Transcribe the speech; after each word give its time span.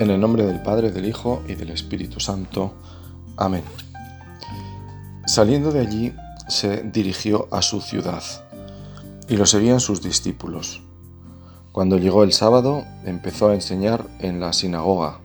En 0.00 0.08
el 0.08 0.18
nombre 0.18 0.46
del 0.46 0.62
Padre, 0.62 0.92
del 0.92 1.04
Hijo 1.04 1.42
y 1.46 1.56
del 1.56 1.68
Espíritu 1.68 2.20
Santo. 2.20 2.72
Amén. 3.36 3.62
Saliendo 5.26 5.72
de 5.72 5.80
allí, 5.80 6.14
se 6.48 6.84
dirigió 6.84 7.48
a 7.50 7.60
su 7.60 7.82
ciudad 7.82 8.22
y 9.28 9.36
lo 9.36 9.44
seguían 9.44 9.78
sus 9.78 10.00
discípulos. 10.00 10.80
Cuando 11.72 11.98
llegó 11.98 12.22
el 12.22 12.32
sábado, 12.32 12.86
empezó 13.04 13.50
a 13.50 13.54
enseñar 13.54 14.06
en 14.20 14.40
la 14.40 14.54
sinagoga. 14.54 15.18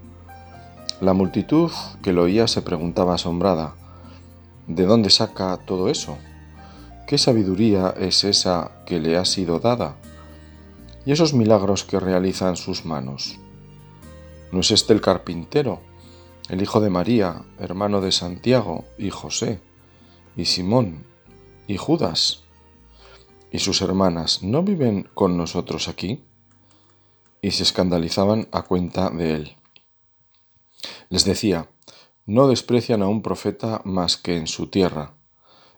La 0.99 1.13
multitud 1.13 1.71
que 2.03 2.11
lo 2.11 2.23
oía 2.23 2.45
se 2.49 2.61
preguntaba 2.61 3.15
asombrada, 3.15 3.75
¿de 4.67 4.85
dónde 4.85 5.09
saca 5.09 5.57
todo 5.65 5.87
eso? 5.87 6.17
¿Qué 7.07 7.17
sabiduría 7.17 7.93
es 7.97 8.25
esa 8.25 8.71
que 8.85 8.99
le 8.99 9.15
ha 9.15 9.23
sido 9.23 9.61
dada? 9.61 9.95
¿Y 11.05 11.13
esos 11.13 11.33
milagros 11.33 11.85
que 11.85 11.97
realizan 11.97 12.57
sus 12.57 12.83
manos? 12.83 13.39
¿No 14.51 14.59
es 14.61 14.71
este 14.71 14.93
el 14.93 15.01
carpintero, 15.01 15.81
el 16.49 16.61
hijo 16.61 16.79
de 16.79 16.89
María, 16.89 17.43
hermano 17.59 18.01
de 18.01 18.11
Santiago 18.11 18.85
y 18.97 19.09
José, 19.09 19.59
y 20.37 20.45
Simón, 20.45 21.03
y 21.67 21.77
Judas? 21.77 22.43
¿Y 23.51 23.59
sus 23.59 23.81
hermanas 23.81 24.43
no 24.43 24.63
viven 24.63 25.09
con 25.13 25.37
nosotros 25.37 25.87
aquí? 25.87 26.23
Y 27.41 27.51
se 27.51 27.63
escandalizaban 27.63 28.47
a 28.51 28.61
cuenta 28.63 29.09
de 29.09 29.33
él. 29.33 29.55
Les 31.09 31.25
decía, 31.25 31.69
no 32.25 32.47
desprecian 32.47 33.01
a 33.01 33.07
un 33.07 33.21
profeta 33.21 33.81
más 33.85 34.17
que 34.17 34.37
en 34.37 34.47
su 34.47 34.67
tierra, 34.67 35.15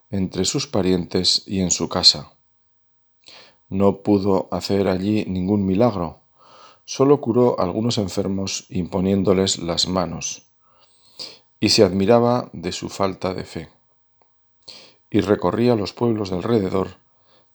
entre 0.10 0.46
sus 0.46 0.68
parientes 0.68 1.44
y 1.46 1.60
en 1.60 1.72
su 1.72 1.90
casa. 1.90 2.34
No 3.70 4.02
pudo 4.02 4.48
hacer 4.52 4.88
allí 4.88 5.26
ningún 5.28 5.66
milagro, 5.66 6.22
solo 6.88 7.20
curó 7.20 7.60
a 7.60 7.64
algunos 7.64 7.98
enfermos 7.98 8.66
imponiéndoles 8.70 9.60
las 9.60 9.90
manos, 9.90 10.44
y 11.60 11.70
se 11.70 11.84
admiraba 11.84 12.50
de 12.54 12.72
su 12.72 12.88
falta 12.88 13.34
de 13.34 13.44
fe, 13.44 13.70
y 15.10 15.20
recorría 15.20 15.76
los 15.76 15.92
pueblos 15.92 16.30
de 16.30 16.38
alrededor 16.38 16.96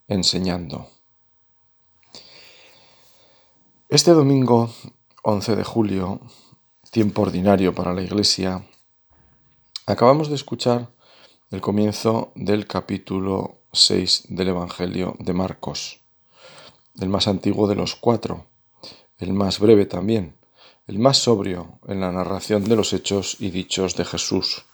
enseñando. 0.06 0.86
Este 3.88 4.10
domingo 4.10 4.68
11 5.22 5.56
de 5.56 5.64
julio, 5.64 6.20
tiempo 6.90 7.22
ordinario 7.22 7.74
para 7.74 7.94
la 7.94 8.02
Iglesia, 8.02 8.68
acabamos 9.86 10.28
de 10.28 10.34
escuchar 10.34 10.90
el 11.50 11.62
comienzo 11.62 12.32
del 12.34 12.66
capítulo 12.66 13.60
6 13.72 14.24
del 14.28 14.48
Evangelio 14.48 15.16
de 15.20 15.32
Marcos, 15.32 16.00
el 17.00 17.08
más 17.08 17.28
antiguo 17.28 17.66
de 17.66 17.76
los 17.76 17.96
cuatro 17.96 18.51
el 19.22 19.32
más 19.32 19.60
breve 19.60 19.86
también, 19.86 20.34
el 20.88 20.98
más 20.98 21.18
sobrio 21.18 21.78
en 21.86 22.00
la 22.00 22.10
narración 22.10 22.64
de 22.64 22.74
los 22.74 22.92
hechos 22.92 23.36
y 23.38 23.50
dichos 23.50 23.94
de 23.94 24.04
Jesús. 24.04 24.64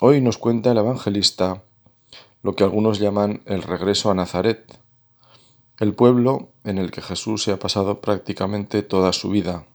Hoy 0.00 0.22
nos 0.22 0.38
cuenta 0.38 0.70
el 0.70 0.78
evangelista 0.78 1.62
lo 2.42 2.54
que 2.54 2.64
algunos 2.64 2.98
llaman 2.98 3.42
el 3.44 3.62
regreso 3.62 4.10
a 4.10 4.14
Nazaret, 4.14 4.80
el 5.78 5.94
pueblo 5.94 6.48
en 6.64 6.78
el 6.78 6.90
que 6.90 7.02
Jesús 7.02 7.42
se 7.42 7.52
ha 7.52 7.58
pasado 7.58 8.00
prácticamente 8.00 8.82
toda 8.82 9.12
su 9.12 9.28
vida. 9.28 9.66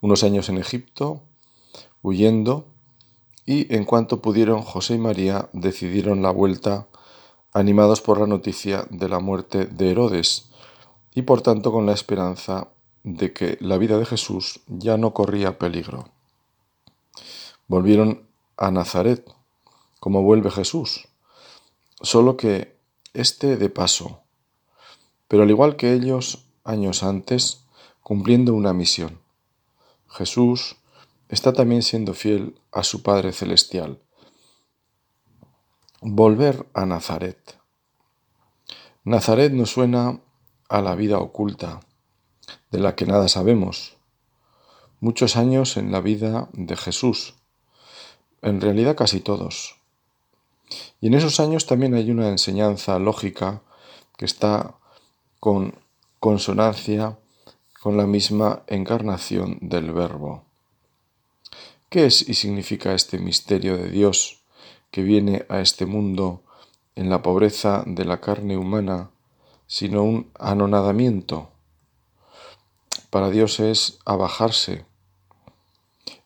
Unos 0.00 0.24
años 0.24 0.48
en 0.48 0.56
Egipto, 0.56 1.20
huyendo, 2.00 2.66
y 3.44 3.72
en 3.74 3.84
cuanto 3.84 4.22
pudieron 4.22 4.62
José 4.62 4.94
y 4.94 4.98
María 4.98 5.50
decidieron 5.52 6.22
la 6.22 6.30
vuelta, 6.30 6.88
animados 7.52 8.00
por 8.00 8.18
la 8.18 8.26
noticia 8.26 8.86
de 8.88 9.08
la 9.08 9.20
muerte 9.20 9.66
de 9.66 9.90
Herodes, 9.90 10.45
y 11.16 11.22
por 11.22 11.40
tanto 11.40 11.72
con 11.72 11.86
la 11.86 11.94
esperanza 11.94 12.68
de 13.02 13.32
que 13.32 13.56
la 13.60 13.78
vida 13.78 13.98
de 13.98 14.04
Jesús 14.04 14.60
ya 14.66 14.98
no 14.98 15.14
corría 15.14 15.58
peligro. 15.58 16.10
Volvieron 17.68 18.28
a 18.58 18.70
Nazaret, 18.70 19.26
como 19.98 20.22
vuelve 20.22 20.50
Jesús, 20.50 21.08
solo 22.02 22.36
que 22.36 22.76
este 23.14 23.56
de 23.56 23.70
paso, 23.70 24.20
pero 25.26 25.44
al 25.44 25.50
igual 25.50 25.76
que 25.76 25.94
ellos 25.94 26.44
años 26.64 27.02
antes, 27.02 27.64
cumpliendo 28.02 28.52
una 28.52 28.74
misión. 28.74 29.18
Jesús 30.08 30.76
está 31.30 31.54
también 31.54 31.82
siendo 31.82 32.12
fiel 32.12 32.60
a 32.72 32.82
su 32.82 33.02
Padre 33.02 33.32
Celestial. 33.32 34.02
Volver 36.02 36.66
a 36.74 36.84
Nazaret. 36.84 37.58
Nazaret 39.02 39.52
nos 39.52 39.70
suena 39.70 40.20
a 40.68 40.82
la 40.82 40.94
vida 40.94 41.18
oculta, 41.18 41.80
de 42.70 42.78
la 42.78 42.94
que 42.94 43.06
nada 43.06 43.28
sabemos. 43.28 43.96
Muchos 45.00 45.36
años 45.36 45.76
en 45.76 45.92
la 45.92 46.00
vida 46.00 46.48
de 46.52 46.76
Jesús, 46.76 47.34
en 48.42 48.60
realidad 48.60 48.96
casi 48.96 49.20
todos. 49.20 49.76
Y 51.00 51.08
en 51.08 51.14
esos 51.14 51.40
años 51.40 51.66
también 51.66 51.94
hay 51.94 52.10
una 52.10 52.28
enseñanza 52.28 52.98
lógica 52.98 53.62
que 54.16 54.24
está 54.24 54.74
con 55.40 55.74
consonancia 56.20 57.18
con 57.82 57.96
la 57.96 58.06
misma 58.06 58.62
encarnación 58.66 59.58
del 59.60 59.92
Verbo. 59.92 60.44
¿Qué 61.88 62.06
es 62.06 62.28
y 62.28 62.34
significa 62.34 62.94
este 62.94 63.18
misterio 63.18 63.76
de 63.76 63.90
Dios 63.90 64.40
que 64.90 65.02
viene 65.02 65.46
a 65.48 65.60
este 65.60 65.86
mundo 65.86 66.42
en 66.96 67.10
la 67.10 67.22
pobreza 67.22 67.84
de 67.86 68.04
la 68.04 68.20
carne 68.20 68.56
humana 68.56 69.10
sino 69.66 70.02
un 70.02 70.30
anonadamiento. 70.38 71.50
Para 73.10 73.30
Dios 73.30 73.60
es 73.60 73.98
abajarse. 74.04 74.84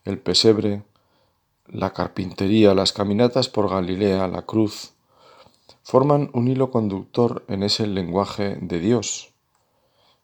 El 0.04 0.18
pesebre, 0.18 0.82
la 1.66 1.92
carpintería, 1.92 2.74
las 2.74 2.92
caminatas 2.92 3.48
por 3.48 3.70
Galilea, 3.70 4.26
la 4.28 4.42
cruz, 4.42 4.92
forman 5.82 6.30
un 6.32 6.48
hilo 6.48 6.70
conductor 6.70 7.44
en 7.48 7.62
ese 7.62 7.86
lenguaje 7.86 8.56
de 8.60 8.80
Dios, 8.80 9.32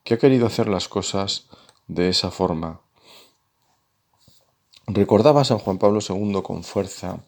que 0.05 0.15
ha 0.15 0.19
querido 0.19 0.47
hacer 0.47 0.69
las 0.69 0.89
cosas 0.89 1.49
de 1.89 2.09
esa 2.09 2.31
forma. 2.31 2.81
Recordaba 4.87 5.45
San 5.45 5.59
Juan 5.59 5.79
Pablo 5.79 6.01
II 6.07 6.41
con 6.43 6.63
fuerza, 6.63 7.25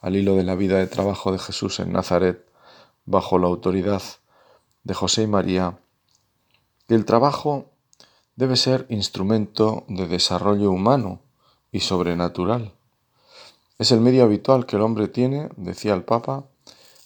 al 0.00 0.16
hilo 0.16 0.34
de 0.34 0.44
la 0.44 0.54
vida 0.54 0.78
de 0.78 0.86
trabajo 0.86 1.30
de 1.32 1.38
Jesús 1.38 1.78
en 1.80 1.92
Nazaret, 1.92 2.46
bajo 3.04 3.38
la 3.38 3.46
autoridad 3.46 4.02
de 4.84 4.94
José 4.94 5.22
y 5.22 5.26
María 5.26 5.78
que 6.86 6.94
el 6.94 7.04
trabajo 7.04 7.70
debe 8.34 8.56
ser 8.56 8.86
instrumento 8.88 9.84
de 9.86 10.08
desarrollo 10.08 10.72
humano 10.72 11.20
y 11.70 11.80
sobrenatural. 11.80 12.72
Es 13.78 13.92
el 13.92 14.00
medio 14.00 14.24
habitual 14.24 14.66
que 14.66 14.76
el 14.76 14.82
hombre 14.82 15.08
tiene, 15.08 15.50
decía 15.56 15.94
el 15.94 16.02
Papa, 16.02 16.46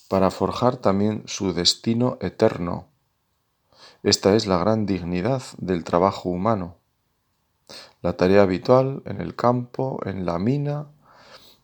para 0.08 0.30
forjar 0.30 0.76
también 0.76 1.22
su 1.26 1.52
destino 1.52 2.18
eterno. 2.20 2.86
Esta 4.02 4.34
es 4.34 4.46
la 4.46 4.58
gran 4.58 4.86
dignidad 4.86 5.42
del 5.58 5.84
trabajo 5.84 6.28
humano. 6.28 6.76
La 8.00 8.16
tarea 8.16 8.42
habitual 8.42 9.02
en 9.06 9.20
el 9.20 9.34
campo, 9.34 10.00
en 10.04 10.24
la 10.24 10.38
mina, 10.38 10.86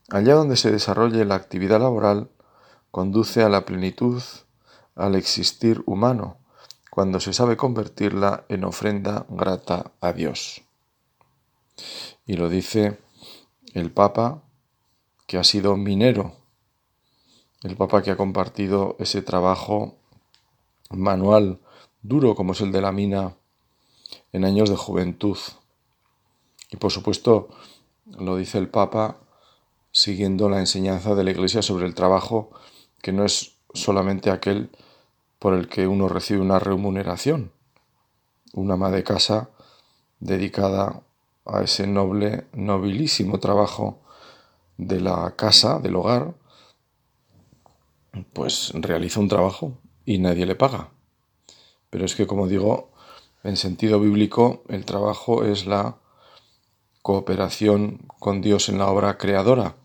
allá 0.09 0.35
donde 0.35 0.57
se 0.57 0.71
desarrolle 0.71 1.25
la 1.25 1.35
actividad 1.35 1.79
laboral, 1.79 2.29
conduce 2.91 3.41
a 3.41 3.49
la 3.49 3.65
plenitud 3.65 4.21
al 4.95 5.15
existir 5.15 5.83
humano 5.85 6.37
cuando 6.89 7.21
se 7.21 7.31
sabe 7.33 7.55
convertirla 7.55 8.45
en 8.49 8.65
ofrenda 8.65 9.25
grata 9.29 9.91
a 10.01 10.11
Dios. 10.11 10.61
Y 12.25 12.35
lo 12.35 12.49
dice 12.49 12.99
el 13.73 13.91
Papa 13.91 14.43
que 15.25 15.37
ha 15.37 15.43
sido 15.45 15.77
minero, 15.77 16.35
el 17.63 17.77
Papa 17.77 18.03
que 18.03 18.11
ha 18.11 18.17
compartido 18.17 18.97
ese 18.99 19.21
trabajo 19.21 19.95
manual 20.89 21.59
duro 22.01 22.35
como 22.35 22.51
es 22.51 22.61
el 22.61 22.73
de 22.73 22.81
la 22.81 22.91
mina 22.91 23.37
en 24.33 24.43
años 24.43 24.69
de 24.69 24.75
juventud. 24.75 25.37
Y 26.69 26.77
por 26.77 26.91
supuesto 26.91 27.49
lo 28.05 28.35
dice 28.35 28.57
el 28.57 28.67
Papa 28.67 29.17
siguiendo 29.91 30.49
la 30.49 30.59
enseñanza 30.59 31.15
de 31.15 31.23
la 31.23 31.31
Iglesia 31.31 31.61
sobre 31.61 31.85
el 31.85 31.95
trabajo 31.95 32.51
que 33.01 33.13
no 33.13 33.25
es 33.25 33.53
solamente 33.73 34.29
aquel 34.29 34.69
por 35.39 35.53
el 35.53 35.67
que 35.67 35.87
uno 35.87 36.07
recibe 36.07 36.39
una 36.39 36.59
remuneración, 36.59 37.51
una 38.53 38.75
ama 38.75 38.91
de 38.91 39.03
casa 39.03 39.49
dedicada 40.19 41.01
a 41.45 41.63
ese 41.63 41.87
noble, 41.87 42.45
nobilísimo 42.53 43.39
trabajo 43.39 43.99
de 44.77 45.01
la 45.01 45.35
casa, 45.35 45.79
del 45.79 45.95
hogar, 45.95 46.35
pues 48.33 48.71
realiza 48.75 49.19
un 49.19 49.29
trabajo 49.29 49.77
y 50.05 50.19
nadie 50.19 50.45
le 50.45 50.55
paga. 50.55 50.89
Pero 51.89 52.05
es 52.05 52.15
que, 52.15 52.27
como 52.27 52.47
digo, 52.47 52.91
en 53.43 53.57
sentido 53.57 53.99
bíblico, 53.99 54.63
el 54.69 54.85
trabajo 54.85 55.43
es 55.43 55.65
la 55.65 55.97
cooperación 57.01 57.99
con 58.19 58.41
Dios 58.41 58.69
en 58.69 58.77
la 58.77 58.87
obra 58.87 59.17
creadora, 59.17 59.75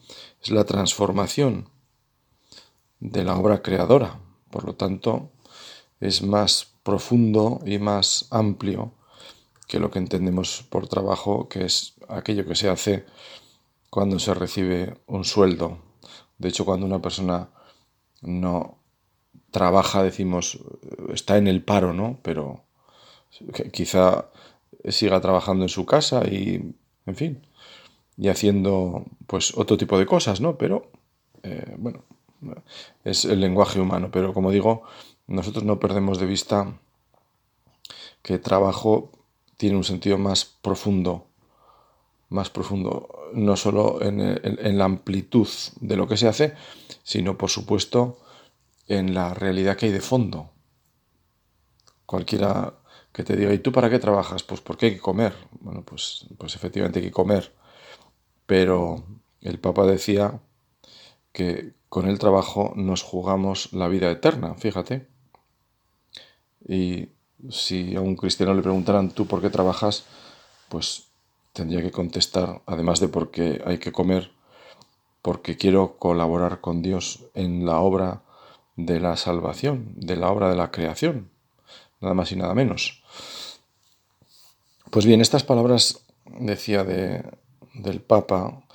es 0.42 0.50
la 0.50 0.64
transformación 0.64 1.70
de 3.00 3.24
la 3.24 3.36
obra 3.36 3.62
creadora. 3.62 4.20
Por 4.50 4.64
lo 4.64 4.74
tanto, 4.74 5.30
es 6.00 6.22
más 6.22 6.72
profundo 6.82 7.60
y 7.64 7.78
más 7.78 8.26
amplio 8.30 8.92
que 9.66 9.80
lo 9.80 9.90
que 9.90 9.98
entendemos 9.98 10.64
por 10.68 10.88
trabajo, 10.88 11.48
que 11.48 11.64
es 11.64 11.94
aquello 12.08 12.46
que 12.46 12.54
se 12.54 12.68
hace 12.68 13.04
cuando 13.90 14.18
se 14.18 14.34
recibe 14.34 14.98
un 15.06 15.24
sueldo. 15.24 15.78
De 16.38 16.48
hecho, 16.48 16.64
cuando 16.64 16.86
una 16.86 17.02
persona 17.02 17.48
no 18.22 18.78
trabaja, 19.50 20.02
decimos, 20.02 20.60
está 21.12 21.38
en 21.38 21.48
el 21.48 21.62
paro, 21.62 21.92
¿no? 21.92 22.18
Pero 22.22 22.64
quizá 23.72 24.26
siga 24.88 25.20
trabajando 25.20 25.64
en 25.64 25.68
su 25.68 25.86
casa 25.86 26.22
y, 26.26 26.74
en 27.06 27.16
fin, 27.16 27.46
y 28.16 28.28
haciendo 28.28 29.04
pues 29.26 29.56
otro 29.56 29.76
tipo 29.76 29.98
de 29.98 30.06
cosas, 30.06 30.40
¿no? 30.40 30.56
Pero, 30.56 30.90
eh, 31.42 31.74
bueno, 31.78 32.04
es 33.04 33.24
el 33.24 33.40
lenguaje 33.40 33.80
humano. 33.80 34.10
Pero 34.10 34.32
como 34.32 34.50
digo, 34.50 34.82
nosotros 35.26 35.64
no 35.64 35.80
perdemos 35.80 36.18
de 36.18 36.26
vista 36.26 36.78
que 38.22 38.38
trabajo 38.38 39.12
tiene 39.56 39.76
un 39.76 39.84
sentido 39.84 40.18
más 40.18 40.44
profundo, 40.44 41.26
más 42.28 42.50
profundo, 42.50 43.30
no 43.32 43.56
solo 43.56 44.02
en, 44.02 44.78
la 44.78 44.84
amplitud 44.84 45.48
de 45.80 45.96
lo 45.96 46.08
que 46.08 46.16
se 46.16 46.28
hace, 46.28 46.54
sino 47.02 47.38
por 47.38 47.50
supuesto 47.50 48.18
en 48.88 49.14
la 49.14 49.32
realidad 49.32 49.76
que 49.76 49.86
hay 49.86 49.92
de 49.92 50.00
fondo. 50.00 50.50
Cualquiera 52.04 52.74
que 53.12 53.24
te 53.24 53.36
diga, 53.36 53.52
¿y 53.52 53.58
tú 53.58 53.72
para 53.72 53.90
qué 53.90 53.98
trabajas? 53.98 54.42
Pues 54.42 54.60
porque 54.60 54.86
hay 54.86 54.94
que 54.94 55.00
comer. 55.00 55.34
Bueno, 55.60 55.82
pues, 55.82 56.26
pues 56.36 56.54
efectivamente 56.54 56.98
hay 56.98 57.06
que 57.06 57.12
comer. 57.12 57.52
Pero 58.44 59.04
el 59.40 59.58
Papa 59.58 59.86
decía 59.86 60.40
que 61.32 61.75
con 61.96 62.10
el 62.10 62.18
trabajo 62.18 62.74
nos 62.76 63.02
jugamos 63.02 63.72
la 63.72 63.88
vida 63.88 64.10
eterna, 64.10 64.54
fíjate. 64.56 65.06
Y 66.68 67.08
si 67.48 67.96
a 67.96 68.02
un 68.02 68.16
cristiano 68.16 68.52
le 68.52 68.60
preguntaran 68.60 69.12
tú 69.12 69.26
por 69.26 69.40
qué 69.40 69.48
trabajas, 69.48 70.04
pues 70.68 71.04
tendría 71.54 71.80
que 71.80 71.90
contestar, 71.90 72.60
además 72.66 73.00
de 73.00 73.08
porque 73.08 73.62
hay 73.64 73.78
que 73.78 73.92
comer, 73.92 74.30
porque 75.22 75.56
quiero 75.56 75.96
colaborar 75.96 76.60
con 76.60 76.82
Dios 76.82 77.24
en 77.32 77.64
la 77.64 77.78
obra 77.78 78.20
de 78.76 79.00
la 79.00 79.16
salvación, 79.16 79.94
de 79.96 80.16
la 80.16 80.30
obra 80.30 80.50
de 80.50 80.56
la 80.56 80.70
creación, 80.70 81.30
nada 82.02 82.12
más 82.12 82.30
y 82.30 82.36
nada 82.36 82.52
menos. 82.52 83.02
Pues 84.90 85.06
bien, 85.06 85.22
estas 85.22 85.44
palabras, 85.44 86.04
decía 86.26 86.84
de, 86.84 87.24
del 87.72 88.02
Papa, 88.02 88.66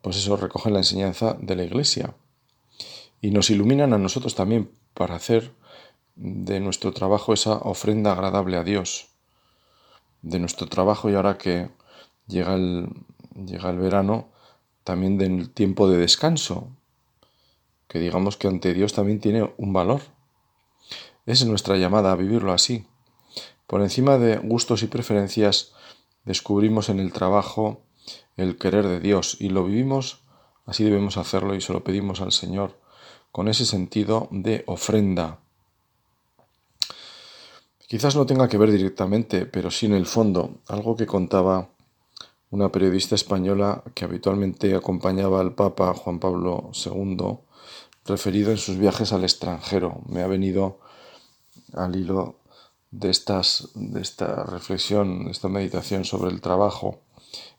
pues 0.00 0.16
eso 0.16 0.36
recoge 0.36 0.70
la 0.70 0.78
enseñanza 0.78 1.36
de 1.40 1.56
la 1.56 1.64
Iglesia 1.64 2.14
y 3.20 3.30
nos 3.30 3.50
iluminan 3.50 3.92
a 3.92 3.98
nosotros 3.98 4.34
también 4.34 4.70
para 4.94 5.16
hacer 5.16 5.52
de 6.16 6.60
nuestro 6.60 6.92
trabajo 6.92 7.32
esa 7.32 7.54
ofrenda 7.58 8.12
agradable 8.12 8.56
a 8.56 8.64
Dios, 8.64 9.08
de 10.22 10.38
nuestro 10.38 10.66
trabajo 10.66 11.08
y 11.08 11.14
ahora 11.14 11.38
que 11.38 11.70
llega 12.26 12.54
el, 12.54 12.88
llega 13.34 13.70
el 13.70 13.78
verano, 13.78 14.28
también 14.84 15.18
del 15.18 15.50
tiempo 15.50 15.88
de 15.88 15.98
descanso, 15.98 16.70
que 17.88 17.98
digamos 17.98 18.36
que 18.36 18.48
ante 18.48 18.74
Dios 18.74 18.92
también 18.92 19.20
tiene 19.20 19.52
un 19.56 19.72
valor. 19.72 20.00
Es 21.26 21.44
nuestra 21.46 21.76
llamada 21.76 22.12
a 22.12 22.16
vivirlo 22.16 22.52
así. 22.52 22.86
Por 23.66 23.82
encima 23.82 24.18
de 24.18 24.38
gustos 24.38 24.82
y 24.82 24.86
preferencias, 24.86 25.72
descubrimos 26.24 26.88
en 26.88 27.00
el 27.00 27.12
trabajo 27.12 27.82
el 28.36 28.56
querer 28.56 28.86
de 28.86 29.00
Dios 29.00 29.36
y 29.40 29.50
lo 29.50 29.64
vivimos, 29.64 30.20
así 30.66 30.84
debemos 30.84 31.16
hacerlo 31.16 31.54
y 31.54 31.60
se 31.60 31.72
lo 31.72 31.84
pedimos 31.84 32.20
al 32.20 32.32
Señor, 32.32 32.78
con 33.38 33.46
ese 33.46 33.66
sentido 33.66 34.26
de 34.32 34.64
ofrenda, 34.66 35.38
Quizás 37.86 38.16
no 38.16 38.26
tenga 38.26 38.48
que 38.48 38.58
ver 38.58 38.72
directamente, 38.72 39.46
pero 39.46 39.70
sí 39.70 39.86
en 39.86 39.94
el 39.94 40.06
fondo, 40.06 40.58
algo 40.66 40.96
que 40.96 41.06
contaba 41.06 41.68
una 42.50 42.72
periodista 42.72 43.14
española 43.14 43.84
que 43.94 44.04
habitualmente 44.04 44.74
acompañaba 44.74 45.40
al 45.40 45.54
Papa 45.54 45.94
Juan 45.94 46.18
Pablo 46.18 46.72
II, 46.84 47.38
referido 48.06 48.50
en 48.50 48.58
sus 48.58 48.76
viajes 48.76 49.12
al 49.12 49.22
extranjero. 49.22 50.00
Me 50.08 50.22
ha 50.22 50.26
venido 50.26 50.80
al 51.74 51.94
hilo 51.94 52.40
de, 52.90 53.08
estas, 53.10 53.68
de 53.76 54.00
esta 54.00 54.42
reflexión, 54.42 55.26
de 55.26 55.30
esta 55.30 55.48
meditación 55.48 56.04
sobre 56.04 56.32
el 56.32 56.40
trabajo 56.40 57.02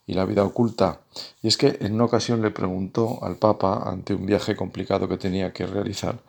y 0.06 0.14
la 0.14 0.24
vida 0.24 0.44
oculta. 0.44 1.00
Y 1.42 1.48
es 1.48 1.56
que 1.56 1.78
en 1.80 1.94
una 1.94 2.04
ocasión 2.04 2.42
le 2.42 2.50
preguntó 2.50 3.22
al 3.22 3.36
Papa, 3.36 3.82
ante 3.86 4.14
un 4.14 4.26
viaje 4.26 4.56
complicado 4.56 5.08
que 5.08 5.18
tenía 5.18 5.52
que 5.52 5.66
realizar, 5.66 6.20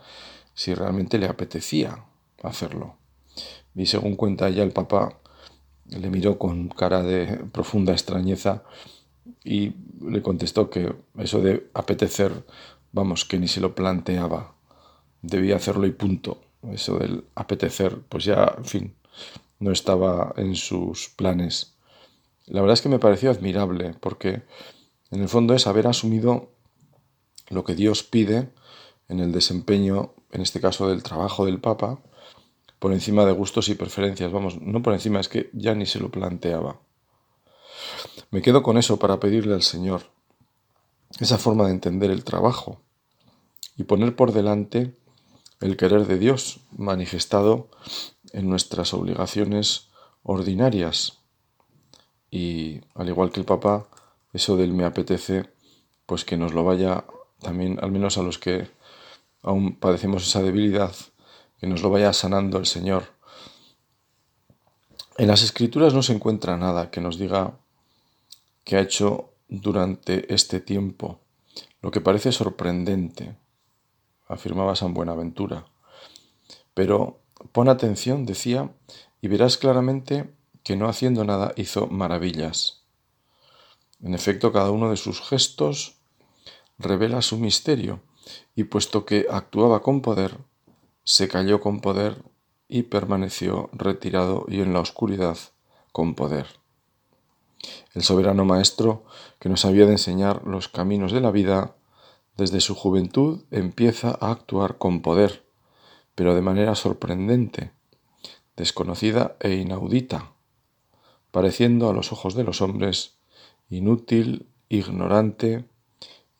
si 0.53 0.73
realmente 0.73 1.17
le 1.17 1.27
apetecía 1.27 2.03
hacerlo. 2.43 2.95
Y 3.75 3.85
según 3.85 4.15
cuenta 4.15 4.49
ella, 4.49 4.63
el 4.63 4.71
Papa 4.71 5.17
le 5.85 6.09
miró 6.09 6.37
con 6.37 6.69
cara 6.69 7.03
de 7.03 7.37
profunda 7.51 7.93
extrañeza 7.93 8.63
y 9.43 9.73
le 10.01 10.21
contestó 10.21 10.69
que 10.69 10.93
eso 11.17 11.41
de 11.41 11.69
apetecer, 11.73 12.45
vamos, 12.91 13.25
que 13.25 13.39
ni 13.39 13.47
se 13.47 13.61
lo 13.61 13.75
planteaba, 13.75 14.53
debía 15.21 15.55
hacerlo 15.55 15.85
y 15.85 15.91
punto. 15.91 16.41
Eso 16.71 16.99
del 16.99 17.25
apetecer, 17.35 17.99
pues 18.07 18.23
ya, 18.25 18.53
en 18.57 18.65
fin, 18.65 18.95
no 19.59 19.71
estaba 19.71 20.33
en 20.37 20.55
sus 20.55 21.09
planes. 21.09 21.70
La 22.45 22.61
verdad 22.61 22.73
es 22.73 22.81
que 22.81 22.89
me 22.89 22.99
pareció 22.99 23.31
admirable, 23.31 23.95
porque 23.99 24.43
en 25.11 25.21
el 25.21 25.29
fondo 25.29 25.53
es 25.53 25.67
haber 25.67 25.87
asumido 25.87 26.49
lo 27.49 27.63
que 27.63 27.75
Dios 27.75 28.03
pide 28.03 28.49
en 29.09 29.19
el 29.19 29.31
desempeño, 29.31 30.13
en 30.31 30.41
este 30.41 30.61
caso 30.61 30.87
del 30.89 31.03
trabajo 31.03 31.45
del 31.45 31.59
Papa, 31.59 31.99
por 32.79 32.93
encima 32.93 33.25
de 33.25 33.31
gustos 33.31 33.69
y 33.69 33.75
preferencias. 33.75 34.31
Vamos, 34.31 34.59
no 34.61 34.81
por 34.81 34.93
encima, 34.93 35.19
es 35.19 35.29
que 35.29 35.49
ya 35.53 35.75
ni 35.75 35.85
se 35.85 35.99
lo 35.99 36.09
planteaba. 36.09 36.79
Me 38.31 38.41
quedo 38.41 38.63
con 38.63 38.77
eso 38.77 38.97
para 38.97 39.19
pedirle 39.19 39.53
al 39.53 39.63
Señor 39.63 40.03
esa 41.19 41.37
forma 41.37 41.65
de 41.65 41.71
entender 41.71 42.09
el 42.09 42.23
trabajo 42.23 42.81
y 43.77 43.83
poner 43.83 44.15
por 44.15 44.31
delante 44.31 44.95
el 45.59 45.77
querer 45.77 46.07
de 46.07 46.17
Dios 46.17 46.61
manifestado 46.71 47.69
en 48.33 48.49
nuestras 48.49 48.93
obligaciones 48.93 49.89
ordinarias. 50.23 51.20
Y 52.31 52.81
al 52.95 53.09
igual 53.09 53.31
que 53.31 53.41
el 53.41 53.45
Papa, 53.45 53.87
eso 54.33 54.55
del 54.55 54.73
me 54.73 54.85
apetece, 54.85 55.49
pues 56.05 56.23
que 56.25 56.37
nos 56.37 56.53
lo 56.53 56.63
vaya 56.63 57.03
también, 57.39 57.77
al 57.81 57.91
menos 57.91 58.17
a 58.17 58.23
los 58.23 58.39
que 58.39 58.69
aún 59.43 59.75
padecemos 59.75 60.25
esa 60.25 60.41
debilidad, 60.41 60.95
que 61.59 61.67
nos 61.67 61.81
lo 61.81 61.89
vaya 61.89 62.13
sanando 62.13 62.57
el 62.57 62.65
Señor. 62.65 63.03
En 65.17 65.27
las 65.27 65.43
escrituras 65.43 65.93
no 65.93 66.01
se 66.01 66.13
encuentra 66.13 66.57
nada 66.57 66.89
que 66.89 67.01
nos 67.01 67.19
diga 67.19 67.59
que 68.63 68.77
ha 68.77 68.81
hecho 68.81 69.33
durante 69.49 70.33
este 70.33 70.61
tiempo, 70.61 71.19
lo 71.81 71.91
que 71.91 71.99
parece 71.99 72.31
sorprendente, 72.31 73.35
afirmaba 74.27 74.75
San 74.75 74.93
Buenaventura. 74.93 75.65
Pero 76.73 77.19
pon 77.51 77.67
atención, 77.67 78.25
decía, 78.25 78.71
y 79.21 79.27
verás 79.27 79.57
claramente 79.57 80.29
que 80.63 80.75
no 80.75 80.87
haciendo 80.87 81.23
nada 81.23 81.53
hizo 81.55 81.87
maravillas. 81.87 82.83
En 84.01 84.13
efecto, 84.13 84.51
cada 84.51 84.71
uno 84.71 84.89
de 84.89 84.97
sus 84.97 85.21
gestos 85.21 85.97
revela 86.77 87.21
su 87.21 87.37
misterio, 87.37 88.01
y 88.55 88.65
puesto 88.65 89.05
que 89.05 89.27
actuaba 89.29 89.81
con 89.81 90.01
poder, 90.01 90.37
se 91.03 91.27
calló 91.27 91.61
con 91.61 91.81
poder 91.81 92.23
y 92.67 92.83
permaneció 92.83 93.69
retirado 93.73 94.45
y 94.47 94.61
en 94.61 94.73
la 94.73 94.79
oscuridad 94.79 95.37
con 95.91 96.15
poder. 96.15 96.47
El 97.93 98.03
soberano 98.03 98.45
maestro, 98.45 99.03
que 99.39 99.49
nos 99.49 99.65
había 99.65 99.85
de 99.85 99.93
enseñar 99.93 100.43
los 100.45 100.67
caminos 100.67 101.11
de 101.11 101.21
la 101.21 101.31
vida, 101.31 101.75
desde 102.37 102.61
su 102.61 102.75
juventud 102.75 103.43
empieza 103.51 104.17
a 104.19 104.31
actuar 104.31 104.77
con 104.77 105.01
poder, 105.01 105.45
pero 106.15 106.33
de 106.33 106.41
manera 106.41 106.75
sorprendente, 106.75 107.71
desconocida 108.55 109.35
e 109.39 109.53
inaudita, 109.55 110.30
pareciendo 111.31 111.89
a 111.89 111.93
los 111.93 112.11
ojos 112.11 112.35
de 112.35 112.43
los 112.43 112.61
hombres 112.61 113.15
inútil, 113.69 114.47
ignorante 114.69 115.65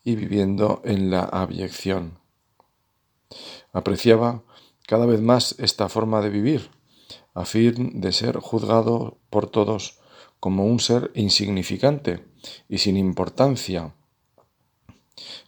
y 0.04 0.16
viviendo 0.16 0.82
en 0.84 1.10
la 1.10 1.22
abyección. 1.22 2.18
Apreciaba 3.72 4.42
cada 4.86 5.06
vez 5.06 5.20
más 5.20 5.54
esta 5.58 5.88
forma 5.88 6.20
de 6.20 6.30
vivir, 6.30 6.70
a 7.34 7.44
fin 7.44 8.00
de 8.00 8.12
ser 8.12 8.38
juzgado 8.38 9.18
por 9.30 9.48
todos 9.48 9.98
como 10.40 10.66
un 10.66 10.80
ser 10.80 11.10
insignificante 11.14 12.26
y 12.68 12.78
sin 12.78 12.96
importancia. 12.96 13.94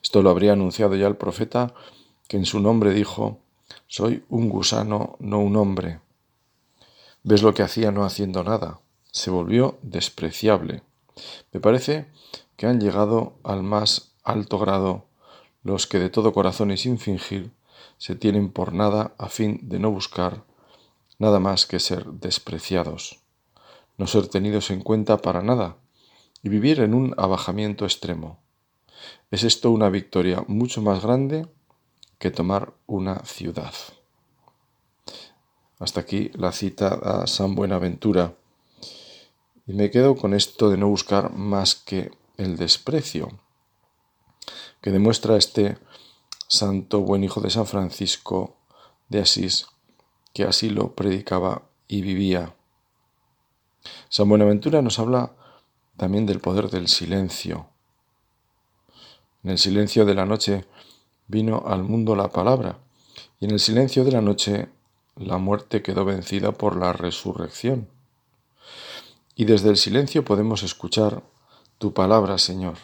Esto 0.03 0.23
lo 0.23 0.31
habría 0.31 0.53
anunciado 0.53 0.95
ya 0.95 1.07
el 1.07 1.17
profeta, 1.17 1.75
que 2.29 2.37
en 2.37 2.47
su 2.47 2.61
nombre 2.61 2.95
dijo, 2.95 3.41
Soy 3.87 4.25
un 4.29 4.49
gusano, 4.49 5.17
no 5.19 5.41
un 5.41 5.57
hombre. 5.57 6.01
¿Ves 7.23 7.43
lo 7.43 7.55
que 7.55 7.63
hacía 7.63 7.91
no 7.91 8.05
haciendo 8.05 8.45
nada? 8.45 8.81
Se 9.15 9.31
volvió 9.31 9.79
despreciable. 9.83 10.83
Me 11.53 11.61
parece 11.61 12.07
que 12.57 12.67
han 12.67 12.81
llegado 12.81 13.39
al 13.45 13.63
más 13.63 14.13
alto 14.25 14.59
grado 14.59 15.07
los 15.63 15.87
que 15.87 16.01
de 16.01 16.11
todo 16.11 16.33
corazón 16.33 16.73
y 16.73 16.77
sin 16.77 16.99
fingir 16.99 17.53
se 17.97 18.17
tienen 18.17 18.51
por 18.51 18.73
nada 18.73 19.15
a 19.17 19.29
fin 19.29 19.61
de 19.63 19.79
no 19.79 19.93
buscar 19.93 20.43
nada 21.21 21.39
más 21.39 21.65
que 21.65 21.79
ser 21.79 22.07
despreciados. 22.07 23.21
no 23.97 24.09
ser 24.09 24.27
tenidos 24.27 24.73
en 24.73 24.81
cuenta 24.81 25.19
para 25.19 25.41
nada 25.41 25.77
y 26.43 26.49
vivir 26.49 26.81
en 26.81 26.93
un 26.93 27.15
abajamiento 27.17 27.85
extremo. 27.85 28.41
Es 29.31 29.45
esto 29.45 29.71
una 29.71 29.91
victoria 29.91 30.45
mucho 30.49 30.83
más 30.83 31.01
grande 31.01 31.47
que 32.19 32.33
tomar 32.33 32.75
una 32.87 33.21
ciudad. 33.21 33.73
Hasta 35.79 36.01
aquí 36.01 36.33
la 36.35 36.51
cita 36.51 36.95
a 36.95 37.29
San 37.29 37.55
Buenaventura. 37.55 38.35
Y 39.67 39.75
me 39.75 39.91
quedo 39.91 40.17
con 40.17 40.35
esto 40.35 40.71
de 40.71 40.77
no 40.77 40.89
buscar 40.89 41.33
más 41.33 41.75
que 41.75 42.11
el 42.37 42.57
desprecio 42.57 43.31
que 44.85 44.91
demuestra 44.91 45.39
este 45.39 45.79
santo 46.47 47.01
buen 47.01 47.25
hijo 47.25 47.41
de 47.41 47.49
San 47.49 47.65
Francisco 47.65 48.59
de 49.09 49.21
Asís, 49.21 49.67
que 50.35 50.45
así 50.45 50.69
lo 50.69 50.95
predicaba 50.95 51.63
y 51.89 52.03
vivía. 52.03 52.55
San 54.11 54.29
Buenaventura 54.29 54.83
nos 54.83 54.99
habla 54.99 55.33
también 55.97 56.27
del 56.27 56.41
poder 56.41 56.69
del 56.69 56.89
silencio. 56.89 57.69
En 59.43 59.53
el 59.53 59.59
silencio 59.59 60.05
de 60.05 60.15
la 60.15 60.27
noche 60.27 60.67
vino 61.29 61.63
al 61.67 61.83
mundo 61.83 62.15
la 62.15 62.29
palabra, 62.29 62.79
y 63.41 63.47
en 63.47 63.53
el 63.53 63.61
silencio 63.61 64.05
de 64.05 64.13
la 64.13 64.21
noche 64.21 64.69
la 65.17 65.39
muerte 65.39 65.81
quedó 65.81 66.05
vencida 66.05 66.53
por 66.53 66.77
la 66.77 66.93
resurrección. 66.93 67.89
Y 69.35 69.45
desde 69.47 69.71
el 69.71 69.77
silencio 69.77 70.25
podemos 70.25 70.63
escuchar 70.63 71.23
tu 71.79 71.93
palabra, 71.93 72.39
Señor. 72.39 72.77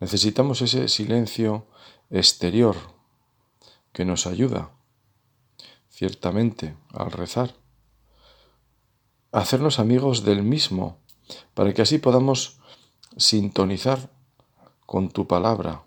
Necesitamos 0.00 0.60
ese 0.60 0.88
silencio 0.88 1.66
exterior 2.10 2.76
que 3.92 4.04
nos 4.04 4.26
ayuda, 4.26 4.70
ciertamente, 5.88 6.76
al 6.92 7.10
rezar. 7.10 7.54
hacernos 9.32 9.80
amigos 9.80 10.22
del 10.24 10.44
mismo, 10.44 10.98
para 11.54 11.72
que 11.72 11.82
así 11.82 11.98
podamos 11.98 12.60
sintonizar 13.16 14.10
con 14.86 15.08
tu 15.08 15.26
palabra. 15.26 15.82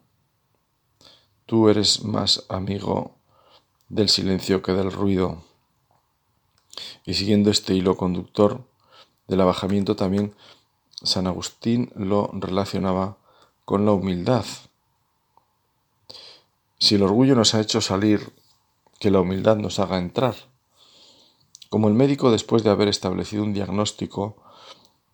Tú 1.45 1.69
eres 1.69 2.03
más 2.03 2.43
amigo 2.49 3.15
del 3.87 4.09
silencio 4.09 4.61
que 4.61 4.73
del 4.73 4.91
ruido. 4.91 5.43
Y 7.05 7.13
siguiendo 7.13 7.49
este 7.49 7.73
hilo 7.73 7.95
conductor 7.95 8.67
del 9.27 9.41
abajamiento 9.41 9.95
también, 9.95 10.33
San 11.03 11.27
Agustín 11.27 11.91
lo 11.95 12.29
relacionaba 12.33 13.17
con 13.65 13.85
la 13.85 13.91
humildad. 13.91 14.45
Si 16.79 16.95
el 16.95 17.03
orgullo 17.03 17.35
nos 17.35 17.53
ha 17.53 17.59
hecho 17.59 17.81
salir, 17.81 18.33
que 18.99 19.11
la 19.11 19.21
humildad 19.21 19.57
nos 19.57 19.79
haga 19.79 19.97
entrar. 19.97 20.35
Como 21.69 21.87
el 21.87 21.93
médico 21.93 22.31
después 22.31 22.63
de 22.63 22.69
haber 22.69 22.87
establecido 22.87 23.43
un 23.43 23.53
diagnóstico 23.53 24.35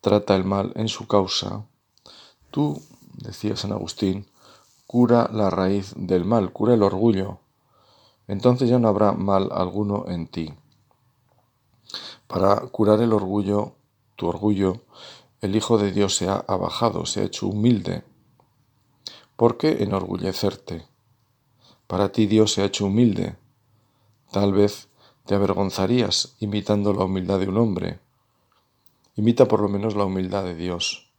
trata 0.02 0.36
el 0.36 0.44
mal 0.44 0.72
en 0.76 0.88
su 0.88 1.08
causa, 1.08 1.66
tú, 2.52 2.82
decía 3.14 3.56
San 3.56 3.72
Agustín, 3.72 4.28
cura 4.86 5.30
la 5.34 5.50
raíz 5.50 5.94
del 5.96 6.26
mal, 6.26 6.52
cura 6.52 6.76
el 6.76 6.84
orgullo. 6.84 7.40
Entonces 8.28 8.70
ya 8.70 8.80
no 8.80 8.88
habrá 8.88 9.14
mal 9.14 9.50
alguno 9.52 10.06
en 10.08 10.28
ti. 10.28 10.54
Para 12.28 12.60
curar 12.68 13.02
el 13.02 13.14
orgullo, 13.14 13.74
tu 14.16 14.28
orgullo, 14.28 14.82
el 15.42 15.56
Hijo 15.56 15.78
de 15.78 15.92
Dios 15.92 16.16
se 16.16 16.30
ha 16.30 16.36
abajado, 16.48 17.06
se 17.06 17.22
ha 17.22 17.24
hecho 17.26 17.48
humilde. 17.48 18.04
¿Por 19.36 19.58
qué 19.58 19.84
enorgullecerte? 19.84 20.88
Para 21.88 22.12
ti 22.12 22.28
Dios 22.28 22.54
se 22.54 22.62
ha 22.62 22.66
hecho 22.66 22.86
humilde. 22.86 23.36
Tal 24.32 24.54
vez 24.54 24.90
te 25.26 25.36
avergonzarías 25.36 26.36
imitando 26.40 26.94
la 26.94 27.06
humildad 27.06 27.40
de 27.40 27.50
un 27.50 27.58
hombre. 27.58 28.00
Imita 29.16 29.48
por 29.48 29.62
lo 29.62 29.70
menos 29.70 29.96
la 29.96 30.06
humildad 30.06 30.44
de 30.44 30.56
Dios. 30.56 31.12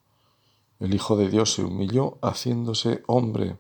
El 0.81 0.95
Hijo 0.95 1.17
de 1.17 1.29
Dios 1.29 1.53
se 1.53 1.63
humilló 1.63 2.19
haciéndose 2.23 3.03
hombre. 3.07 3.57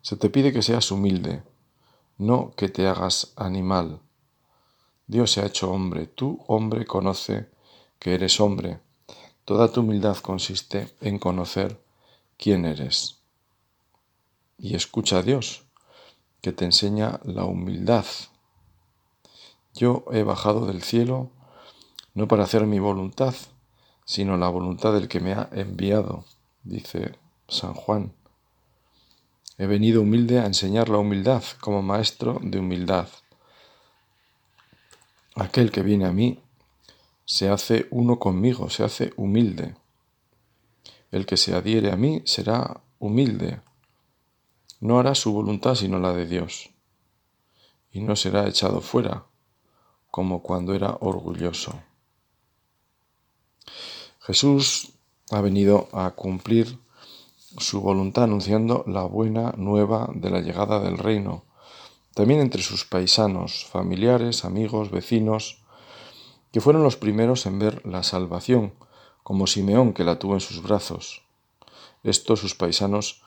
Se 0.00 0.16
te 0.16 0.30
pide 0.30 0.52
que 0.52 0.62
seas 0.62 0.90
humilde, 0.90 1.42
no 2.18 2.52
que 2.56 2.68
te 2.68 2.86
hagas 2.86 3.32
animal. 3.36 4.00
Dios 5.06 5.32
se 5.32 5.42
ha 5.42 5.46
hecho 5.46 5.70
hombre. 5.70 6.06
Tú, 6.06 6.44
hombre, 6.46 6.86
conoce 6.86 7.48
que 8.04 8.12
eres 8.12 8.38
hombre. 8.38 8.80
Toda 9.46 9.72
tu 9.72 9.80
humildad 9.80 10.18
consiste 10.18 10.94
en 11.00 11.18
conocer 11.18 11.80
quién 12.36 12.66
eres. 12.66 13.22
Y 14.58 14.74
escucha 14.74 15.20
a 15.20 15.22
Dios, 15.22 15.64
que 16.42 16.52
te 16.52 16.66
enseña 16.66 17.18
la 17.24 17.46
humildad. 17.46 18.04
Yo 19.72 20.04
he 20.12 20.22
bajado 20.22 20.66
del 20.66 20.82
cielo 20.82 21.30
no 22.12 22.28
para 22.28 22.44
hacer 22.44 22.66
mi 22.66 22.78
voluntad, 22.78 23.34
sino 24.04 24.36
la 24.36 24.50
voluntad 24.50 24.92
del 24.92 25.08
que 25.08 25.20
me 25.20 25.32
ha 25.32 25.48
enviado, 25.52 26.26
dice 26.62 27.18
San 27.48 27.72
Juan. 27.72 28.12
He 29.56 29.64
venido 29.64 30.02
humilde 30.02 30.40
a 30.40 30.46
enseñar 30.46 30.90
la 30.90 30.98
humildad 30.98 31.42
como 31.58 31.80
maestro 31.80 32.38
de 32.42 32.58
humildad. 32.58 33.08
Aquel 35.36 35.72
que 35.72 35.80
viene 35.80 36.04
a 36.04 36.12
mí 36.12 36.43
se 37.24 37.48
hace 37.48 37.86
uno 37.90 38.18
conmigo, 38.18 38.70
se 38.70 38.84
hace 38.84 39.12
humilde. 39.16 39.74
El 41.10 41.26
que 41.26 41.36
se 41.36 41.54
adhiere 41.54 41.92
a 41.92 41.96
mí 41.96 42.22
será 42.24 42.80
humilde. 42.98 43.60
No 44.80 44.98
hará 44.98 45.14
su 45.14 45.32
voluntad 45.32 45.74
sino 45.74 45.98
la 45.98 46.12
de 46.12 46.26
Dios. 46.26 46.70
Y 47.92 48.00
no 48.00 48.16
será 48.16 48.48
echado 48.48 48.80
fuera 48.80 49.24
como 50.14 50.42
cuando 50.42 50.74
era 50.74 50.96
orgulloso. 51.00 51.74
Jesús 54.20 54.92
ha 55.32 55.40
venido 55.40 55.88
a 55.92 56.12
cumplir 56.12 56.78
su 57.58 57.80
voluntad 57.80 58.22
anunciando 58.22 58.84
la 58.86 59.02
buena 59.02 59.54
nueva 59.56 60.08
de 60.14 60.30
la 60.30 60.40
llegada 60.40 60.78
del 60.78 60.98
reino, 60.98 61.42
también 62.14 62.38
entre 62.38 62.62
sus 62.62 62.84
paisanos, 62.84 63.64
familiares, 63.64 64.44
amigos, 64.44 64.92
vecinos, 64.92 65.63
que 66.54 66.60
fueron 66.60 66.84
los 66.84 66.96
primeros 66.96 67.46
en 67.46 67.58
ver 67.58 67.84
la 67.84 68.04
salvación, 68.04 68.74
como 69.24 69.48
Simeón 69.48 69.92
que 69.92 70.04
la 70.04 70.20
tuvo 70.20 70.34
en 70.34 70.40
sus 70.40 70.62
brazos. 70.62 71.24
Estos 72.04 72.38
sus 72.38 72.54
paisanos 72.54 73.24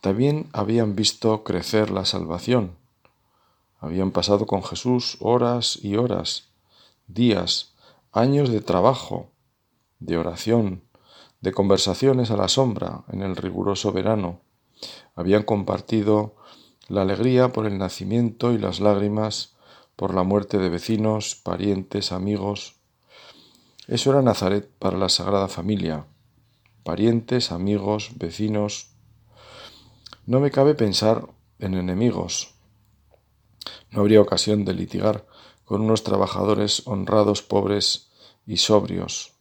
también 0.00 0.48
habían 0.54 0.96
visto 0.96 1.44
crecer 1.44 1.90
la 1.90 2.06
salvación. 2.06 2.74
Habían 3.78 4.10
pasado 4.10 4.46
con 4.46 4.62
Jesús 4.62 5.18
horas 5.20 5.78
y 5.82 5.96
horas, 5.96 6.48
días, 7.08 7.74
años 8.10 8.48
de 8.48 8.62
trabajo, 8.62 9.28
de 9.98 10.16
oración, 10.16 10.82
de 11.42 11.52
conversaciones 11.52 12.30
a 12.30 12.38
la 12.38 12.48
sombra 12.48 13.04
en 13.12 13.20
el 13.20 13.36
riguroso 13.36 13.92
verano. 13.92 14.40
Habían 15.14 15.42
compartido 15.42 16.36
la 16.88 17.02
alegría 17.02 17.52
por 17.52 17.66
el 17.66 17.76
nacimiento 17.76 18.52
y 18.52 18.58
las 18.58 18.80
lágrimas 18.80 19.55
por 19.96 20.14
la 20.14 20.22
muerte 20.22 20.58
de 20.58 20.68
vecinos, 20.68 21.34
parientes, 21.34 22.12
amigos. 22.12 22.76
Eso 23.88 24.10
era 24.10 24.20
Nazaret 24.20 24.70
para 24.78 24.98
la 24.98 25.08
Sagrada 25.08 25.48
Familia. 25.48 26.06
Parientes, 26.84 27.50
amigos, 27.50 28.10
vecinos. 28.16 28.90
No 30.26 30.38
me 30.40 30.50
cabe 30.50 30.74
pensar 30.74 31.26
en 31.58 31.74
enemigos. 31.74 32.54
No 33.90 34.00
habría 34.02 34.20
ocasión 34.20 34.64
de 34.66 34.74
litigar 34.74 35.26
con 35.64 35.80
unos 35.80 36.04
trabajadores 36.04 36.82
honrados, 36.86 37.42
pobres 37.42 38.10
y 38.46 38.58
sobrios. 38.58 39.32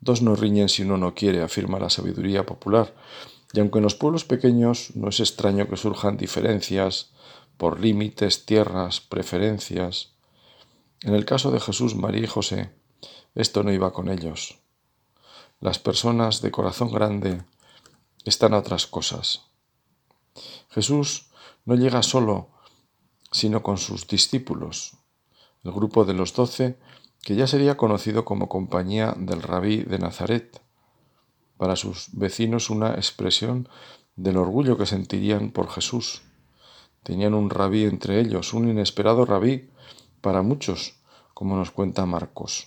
Dos 0.00 0.22
no 0.22 0.36
riñen 0.36 0.68
si 0.68 0.82
uno 0.82 0.98
no 0.98 1.14
quiere, 1.14 1.42
afirma 1.42 1.80
la 1.80 1.90
sabiduría 1.90 2.46
popular. 2.46 2.94
Y 3.52 3.60
aunque 3.60 3.78
en 3.78 3.84
los 3.84 3.94
pueblos 3.94 4.24
pequeños 4.24 4.94
no 4.94 5.08
es 5.08 5.20
extraño 5.20 5.68
que 5.68 5.76
surjan 5.76 6.16
diferencias 6.16 7.13
por 7.56 7.80
límites, 7.80 8.46
tierras, 8.46 9.00
preferencias, 9.00 10.14
en 11.02 11.14
el 11.14 11.24
caso 11.24 11.50
de 11.50 11.60
Jesús, 11.60 11.94
María 11.94 12.24
y 12.24 12.26
José, 12.26 12.72
esto 13.34 13.62
no 13.62 13.72
iba 13.72 13.92
con 13.92 14.08
ellos. 14.08 14.58
Las 15.60 15.78
personas 15.78 16.40
de 16.40 16.50
corazón 16.50 16.90
grande 16.90 17.42
están 18.24 18.54
a 18.54 18.58
otras 18.58 18.86
cosas. 18.86 19.42
Jesús 20.70 21.30
no 21.64 21.74
llega 21.74 22.02
solo, 22.02 22.48
sino 23.30 23.62
con 23.62 23.78
sus 23.78 24.06
discípulos. 24.06 24.96
El 25.62 25.72
grupo 25.72 26.04
de 26.04 26.14
los 26.14 26.34
doce 26.34 26.78
que 27.22 27.34
ya 27.34 27.46
sería 27.46 27.76
conocido 27.76 28.24
como 28.24 28.48
compañía 28.48 29.14
del 29.16 29.42
rabí 29.42 29.82
de 29.82 29.98
Nazaret, 29.98 30.60
para 31.56 31.76
sus 31.76 32.08
vecinos 32.12 32.68
una 32.70 32.94
expresión 32.94 33.68
del 34.16 34.36
orgullo 34.36 34.76
que 34.76 34.86
sentirían 34.86 35.50
por 35.50 35.70
Jesús. 35.70 36.22
Tenían 37.04 37.34
un 37.34 37.48
rabí 37.48 37.84
entre 37.84 38.18
ellos, 38.18 38.52
un 38.52 38.68
inesperado 38.68 39.24
rabí 39.24 39.70
para 40.20 40.42
muchos, 40.42 40.96
como 41.32 41.54
nos 41.56 41.70
cuenta 41.70 42.04
Marcos. 42.04 42.66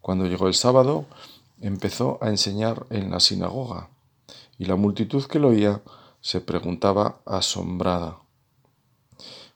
Cuando 0.00 0.24
llegó 0.24 0.48
el 0.48 0.54
sábado, 0.54 1.04
empezó 1.60 2.18
a 2.22 2.30
enseñar 2.30 2.86
en 2.88 3.10
la 3.10 3.20
sinagoga, 3.20 3.90
y 4.56 4.64
la 4.64 4.76
multitud 4.76 5.26
que 5.26 5.38
lo 5.38 5.48
oía 5.48 5.82
se 6.22 6.40
preguntaba 6.40 7.20
asombrada. 7.26 8.20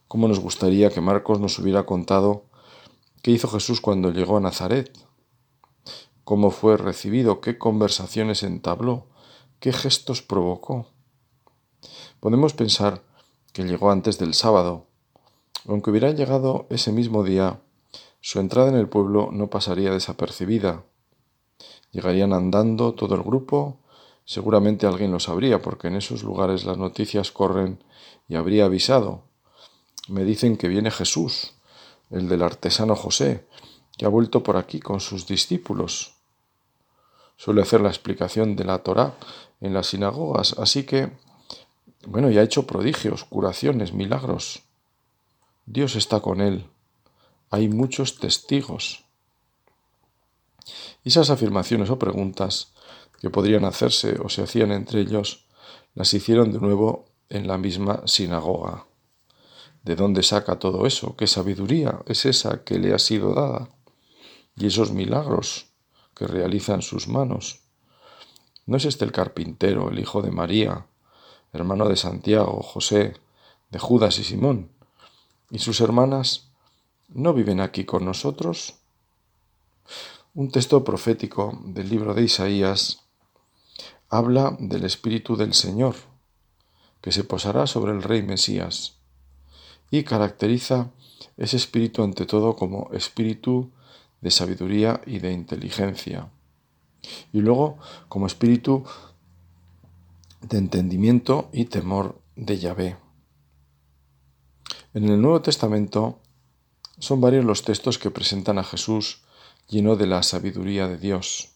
¿Cómo 0.07 0.27
nos 0.27 0.39
gustaría 0.39 0.91
que 0.91 1.01
Marcos 1.01 1.39
nos 1.39 1.57
hubiera 1.57 1.87
contado 1.87 2.43
¿Qué 3.23 3.31
hizo 3.31 3.47
Jesús 3.47 3.81
cuando 3.81 4.11
llegó 4.11 4.37
a 4.37 4.41
Nazaret? 4.41 4.91
cómo 6.23 6.49
fue 6.51 6.77
recibido, 6.77 7.41
qué 7.41 7.57
conversaciones 7.57 8.43
entabló, 8.43 9.07
qué 9.59 9.73
gestos 9.73 10.21
provocó. 10.21 10.87
Podemos 12.21 12.53
pensar 12.53 13.03
que 13.53 13.63
llegó 13.63 13.91
antes 13.91 14.17
del 14.17 14.33
sábado. 14.33 14.85
Aunque 15.67 15.91
hubiera 15.91 16.11
llegado 16.11 16.67
ese 16.69 16.91
mismo 16.91 17.23
día, 17.23 17.59
su 18.21 18.39
entrada 18.39 18.69
en 18.69 18.75
el 18.75 18.87
pueblo 18.87 19.29
no 19.31 19.49
pasaría 19.49 19.91
desapercibida. 19.91 20.83
Llegarían 21.91 22.33
andando 22.33 22.93
todo 22.93 23.15
el 23.15 23.23
grupo, 23.23 23.79
seguramente 24.25 24.87
alguien 24.87 25.11
lo 25.11 25.19
sabría, 25.19 25.61
porque 25.61 25.87
en 25.87 25.95
esos 25.95 26.23
lugares 26.23 26.65
las 26.65 26.77
noticias 26.77 27.31
corren 27.31 27.83
y 28.27 28.35
habría 28.35 28.65
avisado. 28.65 29.23
Me 30.07 30.23
dicen 30.23 30.57
que 30.57 30.67
viene 30.67 30.91
Jesús, 30.91 31.53
el 32.09 32.29
del 32.29 32.43
artesano 32.43 32.95
José, 32.95 33.47
que 33.97 34.05
ha 34.05 34.09
vuelto 34.09 34.43
por 34.43 34.57
aquí 34.57 34.79
con 34.79 34.99
sus 34.99 35.27
discípulos. 35.27 36.15
Suele 37.37 37.61
hacer 37.61 37.81
la 37.81 37.89
explicación 37.89 38.55
de 38.55 38.65
la 38.65 38.79
Torá 38.79 39.15
en 39.61 39.73
las 39.73 39.87
sinagogas, 39.87 40.55
así 40.59 40.83
que, 40.83 41.11
bueno, 42.05 42.29
ya 42.31 42.41
ha 42.41 42.43
hecho 42.43 42.65
prodigios, 42.65 43.23
curaciones, 43.23 43.93
milagros. 43.93 44.63
Dios 45.65 45.95
está 45.95 46.19
con 46.19 46.41
él. 46.41 46.65
Hay 47.49 47.69
muchos 47.69 48.17
testigos. 48.17 49.03
Y 51.03 51.09
esas 51.09 51.29
afirmaciones 51.29 51.89
o 51.89 51.99
preguntas 51.99 52.73
que 53.19 53.29
podrían 53.29 53.65
hacerse 53.65 54.17
o 54.23 54.29
se 54.29 54.43
hacían 54.43 54.71
entre 54.71 55.01
ellos, 55.01 55.45
las 55.93 56.13
hicieron 56.13 56.51
de 56.51 56.59
nuevo 56.59 57.05
en 57.29 57.47
la 57.47 57.57
misma 57.57 58.01
sinagoga. 58.05 58.85
¿De 59.83 59.95
dónde 59.95 60.23
saca 60.23 60.59
todo 60.59 60.85
eso? 60.85 61.15
¿Qué 61.15 61.27
sabiduría 61.27 62.01
es 62.07 62.25
esa 62.25 62.63
que 62.63 62.79
le 62.79 62.93
ha 62.93 62.99
sido 62.99 63.33
dada? 63.33 63.69
Y 64.55 64.67
esos 64.67 64.91
milagros 64.91 65.67
que 66.15 66.27
realizan 66.27 66.81
sus 66.81 67.07
manos. 67.07 67.61
¿No 68.65 68.77
es 68.77 68.85
este 68.85 69.05
el 69.05 69.11
carpintero, 69.11 69.89
el 69.89 69.99
hijo 69.99 70.21
de 70.21 70.31
María, 70.31 70.85
hermano 71.53 71.87
de 71.87 71.95
Santiago, 71.95 72.61
José, 72.61 73.13
de 73.69 73.79
Judas 73.79 74.19
y 74.19 74.23
Simón? 74.23 74.69
¿Y 75.49 75.59
sus 75.59 75.81
hermanas 75.81 76.47
no 77.09 77.33
viven 77.33 77.59
aquí 77.59 77.83
con 77.85 78.05
nosotros? 78.05 78.75
Un 80.33 80.49
texto 80.51 80.83
profético 80.83 81.59
del 81.65 81.89
libro 81.89 82.13
de 82.13 82.23
Isaías 82.23 83.03
habla 84.09 84.55
del 84.59 84.85
Espíritu 84.85 85.35
del 85.35 85.53
Señor, 85.53 85.95
que 87.01 87.11
se 87.11 87.23
posará 87.23 87.67
sobre 87.67 87.91
el 87.91 88.03
Rey 88.03 88.21
Mesías 88.21 88.95
y 89.89 90.03
caracteriza 90.03 90.91
ese 91.37 91.57
espíritu 91.57 92.03
ante 92.03 92.25
todo 92.25 92.55
como 92.55 92.89
espíritu 92.93 93.71
de 94.21 94.31
sabiduría 94.31 95.01
y 95.05 95.19
de 95.19 95.33
inteligencia. 95.33 96.29
Y 97.33 97.41
luego 97.41 97.77
como 98.07 98.27
espíritu 98.27 98.85
de 100.41 100.57
entendimiento 100.57 101.49
y 101.53 101.65
temor 101.65 102.21
de 102.35 102.57
Yahvé. 102.57 102.97
En 104.93 105.05
el 105.07 105.21
Nuevo 105.21 105.41
Testamento 105.41 106.19
son 106.99 107.21
varios 107.21 107.45
los 107.45 107.63
textos 107.63 107.97
que 107.97 108.11
presentan 108.11 108.57
a 108.57 108.63
Jesús 108.63 109.23
lleno 109.67 109.95
de 109.95 110.07
la 110.07 110.23
sabiduría 110.23 110.87
de 110.87 110.97
Dios. 110.97 111.53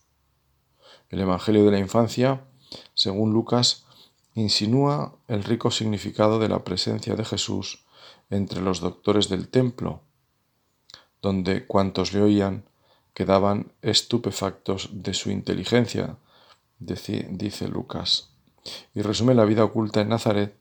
El 1.09 1.19
Evangelio 1.19 1.65
de 1.65 1.71
la 1.71 1.79
Infancia, 1.79 2.45
según 2.93 3.31
Lucas, 3.31 3.85
insinúa 4.33 5.15
el 5.27 5.43
rico 5.43 5.71
significado 5.71 6.39
de 6.39 6.49
la 6.49 6.63
presencia 6.63 7.15
de 7.15 7.25
Jesús 7.25 7.85
entre 8.29 8.61
los 8.61 8.79
doctores 8.79 9.29
del 9.29 9.49
templo, 9.49 10.01
donde 11.21 11.65
cuantos 11.65 12.13
le 12.13 12.21
oían 12.21 12.65
quedaban 13.13 13.71
estupefactos 13.81 14.89
de 14.91 15.13
su 15.13 15.31
inteligencia, 15.31 16.17
dice 16.77 17.67
Lucas, 17.69 18.34
y 18.93 19.01
resume 19.01 19.33
la 19.35 19.45
vida 19.45 19.63
oculta 19.63 20.01
en 20.01 20.09
Nazaret 20.09 20.57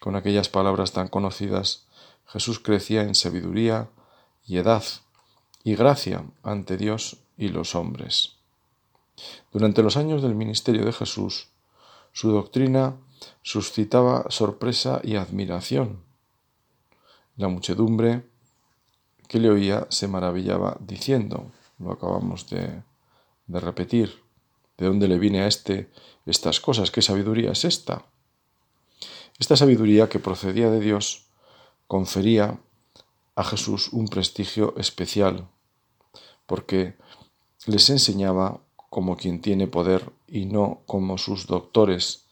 con 0.00 0.16
aquellas 0.16 0.48
palabras 0.48 0.92
tan 0.92 1.08
conocidas. 1.08 1.86
Jesús 2.26 2.60
crecía 2.60 3.02
en 3.02 3.14
sabiduría 3.14 3.88
y 4.46 4.58
edad 4.58 4.84
y 5.64 5.74
gracia 5.74 6.24
ante 6.42 6.76
Dios 6.76 7.18
y 7.36 7.48
los 7.48 7.74
hombres. 7.74 8.36
Durante 9.52 9.82
los 9.82 9.96
años 9.96 10.22
del 10.22 10.34
ministerio 10.34 10.84
de 10.84 10.92
Jesús, 10.92 11.48
su 12.12 12.30
doctrina 12.30 12.96
suscitaba 13.42 14.26
sorpresa 14.30 15.00
y 15.04 15.16
admiración 15.16 16.10
la 17.40 17.48
muchedumbre 17.48 18.26
que 19.26 19.38
le 19.38 19.48
oía 19.48 19.86
se 19.88 20.08
maravillaba 20.08 20.76
diciendo, 20.80 21.50
lo 21.78 21.92
acabamos 21.92 22.50
de, 22.50 22.82
de 23.46 23.60
repetir, 23.60 24.22
¿de 24.80 24.86
dónde 24.86 25.06
le 25.06 25.18
viene 25.18 25.42
a 25.42 25.46
este 25.46 25.90
estas 26.26 26.58
cosas? 26.60 26.90
¿Qué 26.90 27.02
sabiduría 27.02 27.52
es 27.52 27.64
esta? 27.64 28.06
Esta 29.38 29.56
sabiduría 29.56 30.08
que 30.08 30.18
procedía 30.18 30.70
de 30.70 30.80
Dios 30.80 31.26
confería 31.86 32.58
a 33.36 33.44
Jesús 33.44 33.92
un 33.92 34.08
prestigio 34.08 34.74
especial, 34.76 35.48
porque 36.46 36.96
les 37.66 37.88
enseñaba 37.90 38.60
como 38.76 39.16
quien 39.16 39.40
tiene 39.40 39.66
poder 39.66 40.12
y 40.26 40.46
no 40.46 40.82
como 40.86 41.18
sus 41.18 41.46
doctores, 41.46 42.26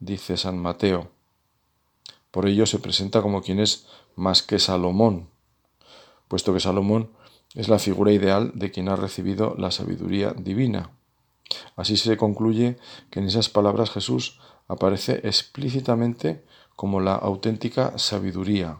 dice 0.00 0.36
San 0.36 0.58
Mateo. 0.58 1.10
Por 2.30 2.46
ello 2.46 2.66
se 2.66 2.78
presenta 2.78 3.22
como 3.22 3.42
quien 3.42 3.60
es 3.60 3.86
más 4.16 4.42
que 4.42 4.58
Salomón, 4.58 5.28
puesto 6.28 6.52
que 6.52 6.60
Salomón 6.60 7.10
es 7.54 7.68
la 7.68 7.78
figura 7.78 8.12
ideal 8.12 8.52
de 8.54 8.70
quien 8.70 8.88
ha 8.88 8.96
recibido 8.96 9.54
la 9.56 9.70
sabiduría 9.70 10.32
divina. 10.32 10.97
Así 11.76 11.96
se 11.96 12.16
concluye 12.16 12.78
que 13.10 13.20
en 13.20 13.26
esas 13.26 13.48
palabras 13.48 13.90
Jesús 13.90 14.40
aparece 14.68 15.20
explícitamente 15.24 16.44
como 16.76 17.00
la 17.00 17.14
auténtica 17.14 17.98
sabiduría. 17.98 18.78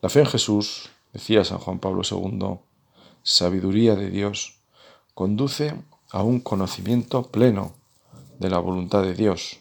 La 0.00 0.08
fe 0.08 0.20
en 0.20 0.26
Jesús, 0.26 0.90
decía 1.12 1.44
San 1.44 1.58
Juan 1.58 1.78
Pablo 1.78 2.02
II, 2.08 2.58
sabiduría 3.22 3.96
de 3.96 4.10
Dios, 4.10 4.60
conduce 5.14 5.74
a 6.10 6.22
un 6.22 6.40
conocimiento 6.40 7.30
pleno 7.30 7.74
de 8.38 8.50
la 8.50 8.58
voluntad 8.58 9.02
de 9.02 9.14
Dios 9.14 9.58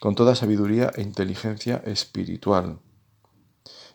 con 0.00 0.14
toda 0.14 0.34
sabiduría 0.34 0.92
e 0.94 1.02
inteligencia 1.02 1.82
espiritual, 1.84 2.78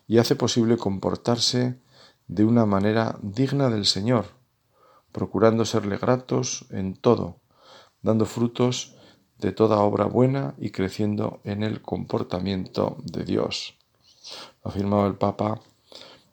y 0.07 0.17
hace 0.17 0.35
posible 0.35 0.77
comportarse 0.77 1.79
de 2.27 2.43
una 2.43 2.65
manera 2.65 3.17
digna 3.21 3.69
del 3.69 3.85
Señor, 3.85 4.25
procurando 5.13 5.63
serle 5.63 5.97
gratos 5.97 6.65
en 6.71 6.95
todo, 6.95 7.39
dando 8.01 8.25
frutos 8.25 8.95
de 9.37 9.53
toda 9.53 9.79
obra 9.79 10.05
buena 10.05 10.55
y 10.57 10.71
creciendo 10.71 11.39
en 11.45 11.63
el 11.63 11.81
comportamiento 11.81 12.97
de 13.03 13.23
Dios. 13.23 13.75
Lo 14.63 14.71
afirmaba 14.71 15.07
el 15.07 15.15
Papa 15.15 15.61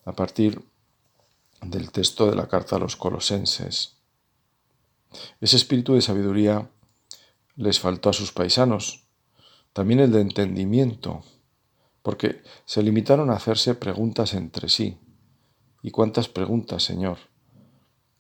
a 0.04 0.12
partir 0.12 0.64
del 1.60 1.92
texto 1.92 2.28
de 2.28 2.34
la 2.34 2.48
carta 2.48 2.76
a 2.76 2.78
los 2.78 2.96
colosenses. 2.96 3.96
Ese 5.40 5.56
espíritu 5.56 5.94
de 5.94 6.02
sabiduría 6.02 6.70
les 7.56 7.80
faltó 7.80 8.08
a 8.08 8.14
sus 8.14 8.32
paisanos, 8.32 9.04
también 9.72 10.00
el 10.00 10.12
de 10.12 10.20
entendimiento, 10.20 11.22
porque 12.02 12.42
se 12.64 12.82
limitaron 12.82 13.30
a 13.30 13.34
hacerse 13.34 13.74
preguntas 13.74 14.34
entre 14.34 14.68
sí. 14.68 14.98
¿Y 15.82 15.90
cuántas 15.90 16.28
preguntas, 16.28 16.82
Señor? 16.82 17.18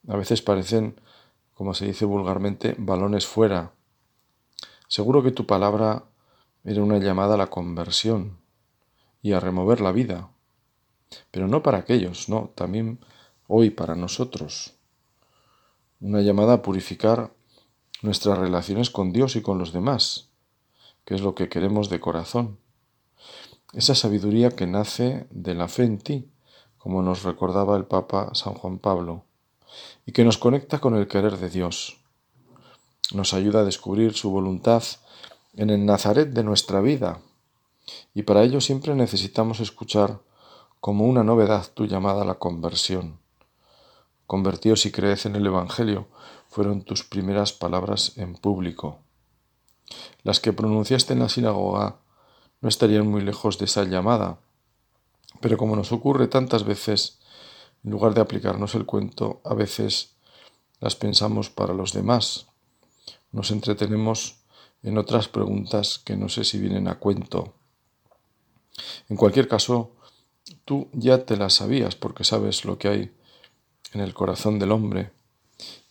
A 0.08 0.16
veces 0.16 0.42
parecen, 0.42 1.00
como 1.54 1.74
se 1.74 1.86
dice 1.86 2.04
vulgarmente, 2.04 2.74
balones 2.78 3.26
fuera. 3.26 3.74
Seguro 4.88 5.22
que 5.22 5.30
tu 5.30 5.46
palabra 5.46 6.04
era 6.64 6.82
una 6.82 6.98
llamada 6.98 7.34
a 7.34 7.38
la 7.38 7.48
conversión 7.48 8.38
y 9.22 9.32
a 9.32 9.40
remover 9.40 9.80
la 9.80 9.92
vida, 9.92 10.30
pero 11.30 11.48
no 11.48 11.62
para 11.62 11.78
aquellos, 11.78 12.28
no, 12.28 12.50
también 12.54 13.00
hoy 13.46 13.70
para 13.70 13.94
nosotros. 13.94 14.74
Una 16.00 16.20
llamada 16.22 16.54
a 16.54 16.62
purificar 16.62 17.32
nuestras 18.02 18.38
relaciones 18.38 18.90
con 18.90 19.12
Dios 19.12 19.36
y 19.36 19.42
con 19.42 19.58
los 19.58 19.72
demás 19.72 20.30
que 21.04 21.14
es 21.14 21.22
lo 21.22 21.34
que 21.34 21.48
queremos 21.48 21.90
de 21.90 22.00
corazón. 22.00 22.58
Esa 23.72 23.94
sabiduría 23.94 24.50
que 24.50 24.66
nace 24.66 25.26
de 25.30 25.54
la 25.54 25.68
fe 25.68 25.84
en 25.84 25.98
ti, 25.98 26.30
como 26.78 27.02
nos 27.02 27.22
recordaba 27.22 27.76
el 27.76 27.84
Papa 27.84 28.30
San 28.34 28.54
Juan 28.54 28.78
Pablo, 28.78 29.24
y 30.06 30.12
que 30.12 30.24
nos 30.24 30.38
conecta 30.38 30.78
con 30.80 30.96
el 30.96 31.08
querer 31.08 31.38
de 31.38 31.50
Dios. 31.50 31.98
Nos 33.12 33.34
ayuda 33.34 33.60
a 33.60 33.64
descubrir 33.64 34.14
su 34.14 34.30
voluntad 34.30 34.82
en 35.54 35.70
el 35.70 35.84
Nazaret 35.84 36.30
de 36.30 36.44
nuestra 36.44 36.80
vida, 36.80 37.20
y 38.14 38.22
para 38.22 38.42
ello 38.42 38.60
siempre 38.60 38.94
necesitamos 38.94 39.60
escuchar 39.60 40.20
como 40.80 41.06
una 41.06 41.22
novedad 41.22 41.66
tu 41.74 41.86
llamada 41.86 42.22
a 42.22 42.24
la 42.24 42.38
conversión. 42.38 43.18
Convertíos 44.26 44.86
y 44.86 44.92
creed 44.92 45.18
en 45.24 45.36
el 45.36 45.46
Evangelio 45.46 46.08
fueron 46.48 46.82
tus 46.82 47.04
primeras 47.04 47.52
palabras 47.52 48.16
en 48.16 48.34
público. 48.34 48.98
Las 50.22 50.40
que 50.40 50.52
pronunciaste 50.52 51.12
en 51.12 51.20
la 51.20 51.28
sinagoga 51.28 51.96
no 52.60 52.68
estarían 52.68 53.06
muy 53.06 53.22
lejos 53.22 53.58
de 53.58 53.64
esa 53.64 53.84
llamada. 53.84 54.38
Pero 55.40 55.56
como 55.56 55.76
nos 55.76 55.92
ocurre 55.92 56.28
tantas 56.28 56.64
veces, 56.64 57.19
en 57.84 57.90
lugar 57.90 58.14
de 58.14 58.20
aplicarnos 58.20 58.74
el 58.74 58.86
cuento, 58.86 59.40
a 59.44 59.54
veces 59.54 60.16
las 60.80 60.96
pensamos 60.96 61.50
para 61.50 61.74
los 61.74 61.92
demás. 61.92 62.46
Nos 63.32 63.50
entretenemos 63.50 64.36
en 64.82 64.98
otras 64.98 65.28
preguntas 65.28 65.98
que 65.98 66.16
no 66.16 66.28
sé 66.28 66.44
si 66.44 66.58
vienen 66.58 66.88
a 66.88 66.98
cuento. 66.98 67.54
En 69.08 69.16
cualquier 69.16 69.48
caso, 69.48 69.92
tú 70.64 70.88
ya 70.92 71.24
te 71.24 71.36
las 71.36 71.54
sabías 71.54 71.96
porque 71.96 72.24
sabes 72.24 72.64
lo 72.64 72.78
que 72.78 72.88
hay 72.88 73.12
en 73.92 74.00
el 74.00 74.14
corazón 74.14 74.58
del 74.58 74.72
hombre, 74.72 75.12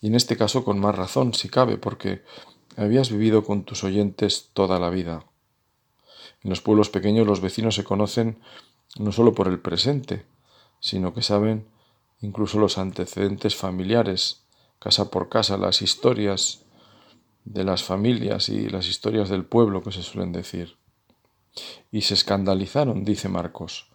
y 0.00 0.08
en 0.08 0.14
este 0.14 0.36
caso 0.36 0.64
con 0.64 0.78
más 0.80 0.94
razón, 0.94 1.34
si 1.34 1.48
cabe, 1.48 1.76
porque 1.76 2.22
habías 2.76 3.10
vivido 3.10 3.44
con 3.44 3.64
tus 3.64 3.84
oyentes 3.84 4.50
toda 4.52 4.78
la 4.78 4.90
vida. 4.90 5.24
En 6.42 6.50
los 6.50 6.60
pueblos 6.60 6.88
pequeños 6.88 7.26
los 7.26 7.40
vecinos 7.40 7.74
se 7.74 7.84
conocen 7.84 8.40
no 8.98 9.12
solo 9.12 9.34
por 9.34 9.48
el 9.48 9.60
presente, 9.60 10.24
sino 10.80 11.12
que 11.12 11.22
saben 11.22 11.66
incluso 12.20 12.58
los 12.58 12.78
antecedentes 12.78 13.56
familiares, 13.56 14.42
casa 14.78 15.10
por 15.10 15.28
casa, 15.28 15.56
las 15.56 15.82
historias 15.82 16.62
de 17.44 17.64
las 17.64 17.82
familias 17.82 18.48
y 18.48 18.68
las 18.68 18.86
historias 18.88 19.28
del 19.28 19.44
pueblo 19.44 19.82
que 19.82 19.92
se 19.92 20.02
suelen 20.02 20.32
decir. 20.32 20.76
Y 21.90 22.02
se 22.02 22.14
escandalizaron, 22.14 23.04
dice 23.04 23.28
Marcos. 23.28 23.88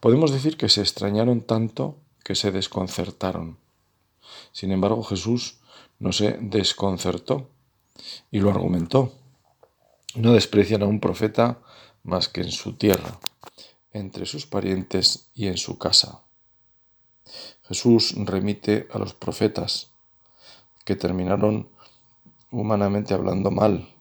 Podemos 0.00 0.30
decir 0.30 0.56
que 0.56 0.68
se 0.68 0.80
extrañaron 0.80 1.40
tanto 1.42 1.96
que 2.24 2.34
se 2.34 2.52
desconcertaron. 2.52 3.58
Sin 4.52 4.72
embargo, 4.72 5.02
Jesús 5.02 5.58
no 5.98 6.12
se 6.12 6.38
desconcertó 6.40 7.48
y 8.30 8.40
lo 8.40 8.50
argumentó. 8.50 9.12
No 10.14 10.32
desprecian 10.32 10.82
a 10.82 10.86
un 10.86 11.00
profeta 11.00 11.60
más 12.02 12.28
que 12.28 12.40
en 12.40 12.50
su 12.50 12.74
tierra, 12.74 13.18
entre 13.92 14.26
sus 14.26 14.46
parientes 14.46 15.30
y 15.34 15.48
en 15.48 15.56
su 15.56 15.78
casa. 15.78 16.22
Jesús 17.68 18.14
remite 18.16 18.88
a 18.94 18.98
los 18.98 19.12
profetas, 19.12 19.90
que 20.86 20.96
terminaron 20.96 21.68
humanamente 22.50 23.12
hablando 23.12 23.50
mal. 23.50 23.94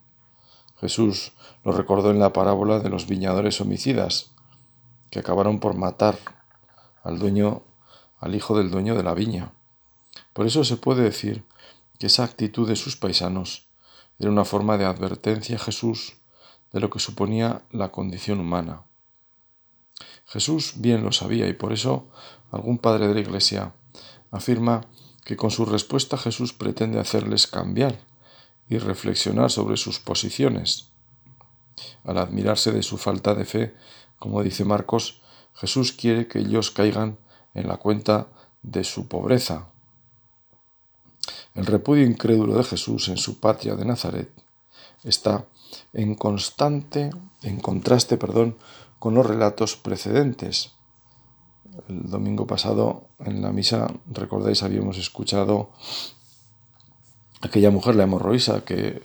Jesús 0.79 1.33
lo 1.65 1.73
recordó 1.73 2.11
en 2.11 2.19
la 2.19 2.31
parábola 2.31 2.79
de 2.79 2.89
los 2.89 3.07
viñadores 3.07 3.59
homicidas, 3.59 4.31
que 5.09 5.19
acabaron 5.19 5.59
por 5.59 5.75
matar 5.75 6.17
al 7.03 7.19
dueño, 7.19 7.61
al 8.19 8.35
hijo 8.35 8.57
del 8.57 8.71
dueño 8.71 8.95
de 8.95 9.03
la 9.03 9.13
viña. 9.13 9.51
Por 10.31 10.47
eso 10.47 10.63
se 10.63 10.77
puede 10.77 11.03
decir 11.03 11.43
que 11.99 12.07
esa 12.07 12.23
actitud 12.23 12.69
de 12.69 12.77
sus 12.77 12.95
paisanos 12.95 13.67
era 14.17 14.31
una 14.31 14.45
forma 14.45 14.77
de 14.77 14.85
advertencia 14.85 15.57
a 15.57 15.59
Jesús 15.59 16.17
de 16.71 16.79
lo 16.79 16.89
que 16.89 16.99
suponía 16.99 17.63
la 17.71 17.91
condición 17.91 18.39
humana. 18.39 18.86
Jesús 20.27 20.73
bien 20.75 21.03
lo 21.03 21.11
sabía 21.11 21.47
y 21.47 21.53
por 21.53 21.73
eso 21.73 22.07
algún 22.51 22.77
padre 22.77 23.07
de 23.07 23.13
la 23.13 23.21
Iglesia 23.21 23.73
afirma 24.29 24.85
que 25.25 25.37
con 25.37 25.51
su 25.51 25.65
respuesta 25.65 26.17
Jesús 26.17 26.53
pretende 26.53 26.99
hacerles 26.99 27.47
cambiar 27.47 27.99
y 28.69 28.77
reflexionar 28.77 29.51
sobre 29.51 29.77
sus 29.77 29.99
posiciones. 29.99 30.87
Al 32.03 32.17
admirarse 32.17 32.71
de 32.71 32.83
su 32.83 32.97
falta 32.97 33.35
de 33.35 33.45
fe, 33.45 33.75
como 34.19 34.43
dice 34.43 34.65
Marcos, 34.65 35.21
Jesús 35.53 35.93
quiere 35.93 36.27
que 36.27 36.39
ellos 36.39 36.71
caigan 36.71 37.17
en 37.53 37.67
la 37.67 37.77
cuenta 37.77 38.27
de 38.61 38.83
su 38.83 39.07
pobreza. 39.07 39.69
El 41.55 41.65
repudio 41.65 42.05
incrédulo 42.05 42.55
de 42.55 42.63
Jesús 42.63 43.07
en 43.09 43.17
su 43.17 43.39
patria 43.39 43.75
de 43.75 43.85
Nazaret 43.85 44.31
está 45.03 45.45
en 45.93 46.15
constante, 46.15 47.09
en 47.41 47.59
contraste, 47.59 48.17
perdón, 48.17 48.57
con 48.99 49.13
los 49.15 49.25
relatos 49.25 49.75
precedentes. 49.75 50.73
El 51.87 52.09
domingo 52.09 52.47
pasado 52.47 53.07
en 53.19 53.41
la 53.41 53.51
misa, 53.51 53.87
recordáis, 54.07 54.63
habíamos 54.63 54.97
escuchado 54.97 55.71
aquella 57.41 57.71
mujer, 57.71 57.95
la 57.95 58.03
hemorroísa, 58.03 58.63
que, 58.63 59.01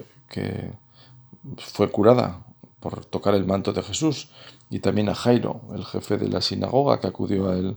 fue 1.59 1.91
curada 1.91 2.47
por 2.81 3.05
tocar 3.05 3.35
el 3.35 3.45
manto 3.45 3.73
de 3.73 3.83
Jesús, 3.83 4.31
y 4.71 4.79
también 4.79 5.11
a 5.11 5.15
Jairo, 5.15 5.61
el 5.75 5.85
jefe 5.85 6.17
de 6.17 6.29
la 6.29 6.41
sinagoga, 6.41 7.01
que 7.01 7.09
acudió 7.09 7.51
a 7.51 7.57
él 7.57 7.77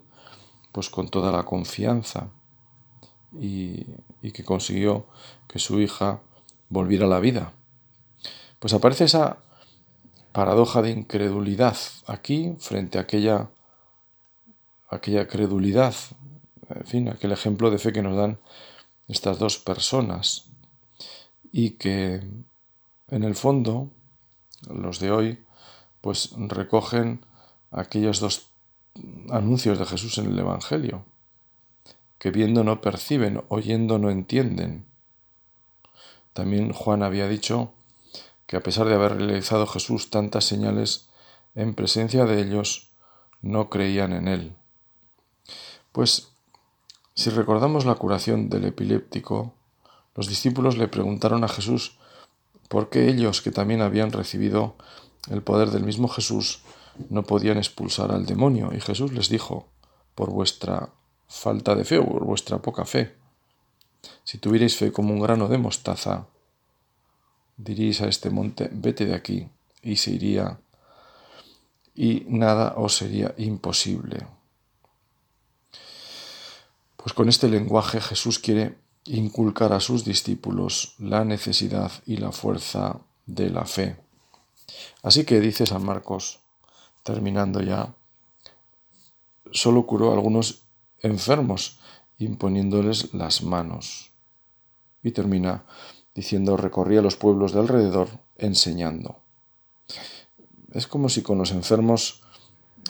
pues 0.72 0.90
con 0.90 1.10
toda 1.10 1.32
la 1.32 1.44
confianza 1.44 2.30
y 3.38 3.86
que 4.22 4.44
consiguió 4.44 5.08
que 5.48 5.60
su 5.60 5.80
hija 5.82 6.22
volviera 6.70 7.06
a 7.06 7.10
la 7.10 7.20
vida. 7.20 7.54
Pues 8.60 8.74
aparece 8.74 9.06
esa 9.06 9.38
paradoja 10.36 10.82
de 10.82 10.92
incredulidad 10.92 11.78
aquí 12.08 12.58
frente 12.60 12.98
a 12.98 13.02
aquella, 13.02 13.52
aquella 14.90 15.30
credulidad, 15.30 15.96
en 16.70 16.86
fin, 16.86 17.08
aquel 17.08 17.32
ejemplo 17.32 17.72
de 17.72 17.78
fe 17.78 17.94
que 17.94 18.02
nos 18.02 18.18
dan 18.18 18.38
estas 19.08 19.40
dos 19.40 19.60
personas 19.60 20.44
y 21.54 21.72
que 21.72 22.22
en 23.12 23.24
el 23.24 23.36
fondo 23.36 23.90
los 24.70 25.00
de 25.00 25.12
hoy 25.12 25.46
pues 26.02 26.32
recogen 26.36 27.26
aquellos 27.72 28.20
dos 28.20 28.48
anuncios 29.30 29.80
de 29.80 29.86
Jesús 29.86 30.18
en 30.18 30.26
el 30.26 30.38
Evangelio, 30.38 31.06
que 32.20 32.32
viendo 32.32 32.66
no 32.66 32.82
perciben, 32.82 33.42
oyendo 33.48 34.00
no 34.00 34.10
entienden. 34.10 34.86
También 36.34 36.74
Juan 36.74 37.04
había 37.04 37.30
dicho 37.30 37.72
que 38.46 38.58
a 38.58 38.64
pesar 38.64 38.88
de 38.88 38.96
haber 38.96 39.18
realizado 39.18 39.68
Jesús 39.68 40.10
tantas 40.10 40.46
señales 40.46 41.08
en 41.56 41.74
presencia 41.74 42.26
de 42.26 42.42
ellos, 42.42 42.90
no 43.42 43.70
creían 43.70 44.14
en 44.14 44.28
él. 44.28 44.56
Pues 45.92 46.30
si 47.14 47.30
recordamos 47.30 47.86
la 47.86 47.96
curación 47.96 48.50
del 48.50 48.66
epiléptico, 48.66 49.54
los 50.16 50.28
discípulos 50.28 50.78
le 50.78 50.88
preguntaron 50.88 51.44
a 51.44 51.48
Jesús 51.48 51.98
por 52.68 52.90
qué 52.90 53.08
ellos, 53.08 53.42
que 53.42 53.52
también 53.52 53.82
habían 53.82 54.12
recibido 54.12 54.76
el 55.30 55.42
poder 55.42 55.72
del 55.72 55.84
mismo 55.84 56.08
Jesús, 56.08 56.62
no 57.10 57.24
podían 57.24 57.58
expulsar 57.58 58.12
al 58.12 58.26
demonio. 58.26 58.72
Y 58.74 58.82
Jesús 58.82 59.14
les 59.14 59.30
dijo, 59.30 59.68
por 60.16 60.32
vuestra 60.32 60.90
falta 61.28 61.76
de 61.76 61.86
fe 61.86 61.98
o 62.00 62.06
por 62.06 62.26
vuestra 62.26 62.62
poca 62.62 62.86
fe. 62.86 63.16
Si 64.24 64.38
tuvierais 64.38 64.76
fe 64.76 64.92
como 64.92 65.14
un 65.14 65.20
grano 65.20 65.48
de 65.48 65.58
mostaza, 65.58 66.28
diríais 67.58 68.02
a 68.02 68.08
este 68.08 68.30
monte, 68.30 68.70
vete 68.72 69.06
de 69.06 69.16
aquí, 69.16 69.48
y 69.82 69.96
se 69.98 70.12
iría, 70.12 70.60
y 71.94 72.26
nada 72.28 72.76
os 72.78 72.96
sería 72.96 73.34
imposible. 73.38 74.28
Pues 76.98 77.14
con 77.14 77.30
este 77.30 77.48
lenguaje 77.48 78.02
Jesús 78.02 78.40
quiere 78.40 78.78
inculcar 79.06 79.74
a 79.74 79.80
sus 79.80 80.04
discípulos 80.04 80.96
la 80.98 81.24
necesidad 81.24 81.92
y 82.06 82.18
la 82.18 82.32
fuerza 82.32 83.00
de 83.26 83.50
la 83.50 83.66
fe. 83.66 83.98
Así 85.04 85.24
que 85.24 85.40
dice 85.40 85.66
San 85.66 85.86
Marcos, 85.86 86.40
terminando 87.04 87.62
ya, 87.62 87.94
solo 89.52 89.86
curó 89.86 90.10
a 90.10 90.14
algunos 90.16 90.64
enfermos 91.02 91.80
imponiéndoles 92.18 93.14
las 93.14 93.44
manos. 93.44 94.12
Y 95.04 95.12
termina, 95.12 95.66
diciendo 96.16 96.58
recorría 96.58 97.02
los 97.02 97.18
pueblos 97.18 97.52
de 97.52 97.60
alrededor 97.60 98.08
enseñando. 98.38 99.20
Es 100.72 100.88
como 100.88 101.10
si 101.10 101.22
con 101.22 101.38
los 101.38 101.52
enfermos 101.52 102.24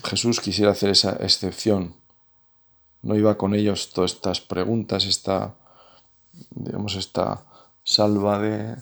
Jesús 0.04 0.40
quisiera 0.40 0.72
hacer 0.72 0.92
esa 0.92 1.18
excepción. 1.18 1.96
No 3.02 3.16
iba 3.16 3.38
con 3.38 3.54
ellos 3.54 3.92
todas 3.92 4.14
estas 4.14 4.42
preguntas, 4.42 5.06
esta, 5.06 5.56
digamos, 6.52 6.96
esta 6.96 7.46
salva 7.84 8.40
de, 8.40 8.78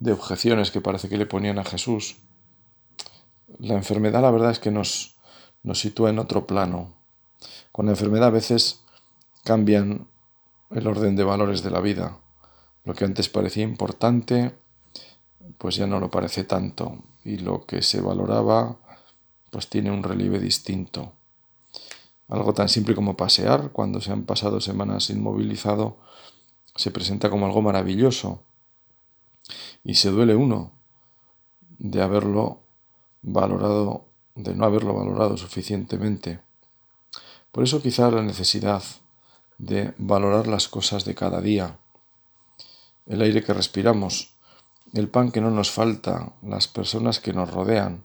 de 0.00 0.12
objeciones 0.12 0.70
que 0.70 0.80
parece 0.80 1.08
que 1.08 1.16
le 1.16 1.26
ponían 1.26 1.58
a 1.58 1.64
Jesús. 1.64 2.16
La 3.58 3.74
enfermedad, 3.74 4.22
la 4.22 4.30
verdad 4.30 4.50
es 4.50 4.58
que 4.58 4.70
nos, 4.70 5.16
nos 5.62 5.80
sitúa 5.80 6.10
en 6.10 6.18
otro 6.18 6.46
plano. 6.46 6.94
Con 7.72 7.86
la 7.86 7.92
enfermedad 7.92 8.28
a 8.28 8.30
veces 8.30 8.80
cambian 9.44 10.06
el 10.70 10.86
orden 10.86 11.16
de 11.16 11.24
valores 11.24 11.62
de 11.62 11.70
la 11.70 11.80
vida. 11.80 12.18
Lo 12.84 12.94
que 12.94 13.04
antes 13.04 13.28
parecía 13.28 13.64
importante, 13.64 14.54
pues 15.58 15.76
ya 15.76 15.86
no 15.86 16.00
lo 16.00 16.10
parece 16.10 16.44
tanto. 16.44 16.98
Y 17.24 17.38
lo 17.38 17.64
que 17.64 17.82
se 17.82 18.00
valoraba, 18.00 18.76
pues 19.50 19.68
tiene 19.68 19.90
un 19.90 20.02
relieve 20.02 20.38
distinto. 20.38 21.12
Algo 22.28 22.52
tan 22.54 22.68
simple 22.68 22.94
como 22.94 23.16
pasear, 23.16 23.70
cuando 23.72 24.00
se 24.00 24.12
han 24.12 24.24
pasado 24.24 24.60
semanas 24.60 25.10
inmovilizado, 25.10 25.96
se 26.74 26.90
presenta 26.90 27.30
como 27.30 27.46
algo 27.46 27.62
maravilloso. 27.62 28.42
Y 29.82 29.94
se 29.94 30.10
duele 30.10 30.34
uno 30.34 30.72
de 31.78 32.02
haberlo 32.02 32.60
valorado, 33.22 34.06
de 34.34 34.54
no 34.54 34.64
haberlo 34.64 34.94
valorado 34.94 35.36
suficientemente. 35.36 36.40
Por 37.52 37.64
eso 37.64 37.80
quizá 37.80 38.10
la 38.10 38.22
necesidad 38.22 38.82
de 39.58 39.94
valorar 39.98 40.46
las 40.46 40.68
cosas 40.68 41.04
de 41.04 41.14
cada 41.14 41.40
día, 41.40 41.78
el 43.06 43.22
aire 43.22 43.42
que 43.42 43.52
respiramos, 43.52 44.34
el 44.92 45.08
pan 45.08 45.30
que 45.30 45.40
no 45.40 45.50
nos 45.50 45.70
falta, 45.70 46.32
las 46.42 46.68
personas 46.68 47.20
que 47.20 47.32
nos 47.32 47.50
rodean. 47.50 48.04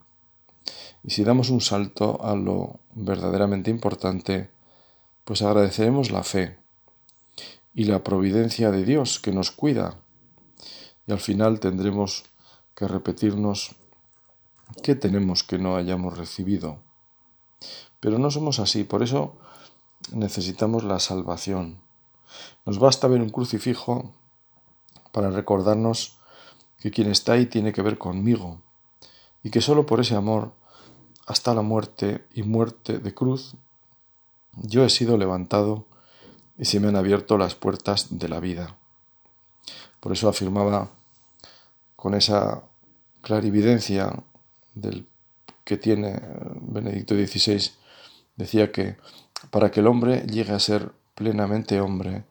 Y 1.04 1.12
si 1.12 1.24
damos 1.24 1.50
un 1.50 1.62
salto 1.62 2.24
a 2.24 2.36
lo 2.36 2.80
verdaderamente 2.94 3.70
importante, 3.70 4.50
pues 5.24 5.42
agradeceremos 5.42 6.12
la 6.12 6.24
fe 6.24 6.58
y 7.74 7.86
la 7.86 8.04
providencia 8.04 8.72
de 8.72 8.84
Dios 8.84 9.20
que 9.20 9.32
nos 9.32 9.52
cuida. 9.52 9.98
Y 11.08 11.12
al 11.12 11.20
final 11.20 11.60
tendremos 11.60 12.26
que 12.76 12.88
repetirnos 12.88 13.76
qué 14.84 14.96
tenemos 14.96 15.44
que 15.44 15.58
no 15.58 15.76
hayamos 15.76 16.18
recibido. 16.18 16.80
Pero 18.00 18.20
no 18.20 18.32
somos 18.32 18.60
así, 18.60 18.84
por 18.84 19.04
eso 19.04 19.38
necesitamos 20.12 20.84
la 20.84 21.00
salvación. 21.00 21.82
Nos 22.66 22.80
basta 22.80 23.08
ver 23.08 23.22
un 23.22 23.30
crucifijo 23.30 24.14
para 25.12 25.32
recordarnos 25.32 26.18
que 26.80 26.92
quien 26.92 27.10
está 27.10 27.34
ahí 27.34 27.46
tiene 27.46 27.74
que 27.74 27.82
ver 27.82 27.98
conmigo 27.98 28.62
y 29.44 29.52
que 29.52 29.62
solo 29.62 29.86
por 29.86 30.00
ese 30.00 30.16
amor 30.16 30.54
hasta 31.28 31.54
la 31.54 31.62
muerte 31.62 32.26
y 32.34 32.44
muerte 32.44 33.00
de 33.00 33.14
cruz 33.14 33.56
yo 34.54 34.84
he 34.84 34.90
sido 34.90 35.18
levantado 35.18 35.86
y 36.58 36.66
se 36.66 36.80
me 36.80 36.90
han 36.90 36.96
abierto 36.96 37.38
las 37.38 37.56
puertas 37.56 38.20
de 38.20 38.28
la 38.28 38.40
vida. 38.40 38.76
Por 40.00 40.12
eso 40.12 40.28
afirmaba 40.28 40.90
con 41.96 42.14
esa 42.14 42.64
clarividencia 43.22 44.24
del 44.74 45.08
que 45.64 45.78
tiene 45.78 46.20
Benedicto 46.62 47.16
XVI, 47.16 47.72
decía 48.36 48.72
que 48.72 48.98
para 49.52 49.70
que 49.72 49.82
el 49.82 49.88
hombre 49.88 50.22
llegue 50.22 50.54
a 50.54 50.60
ser 50.60 50.92
plenamente 51.16 51.80
hombre, 51.80 52.24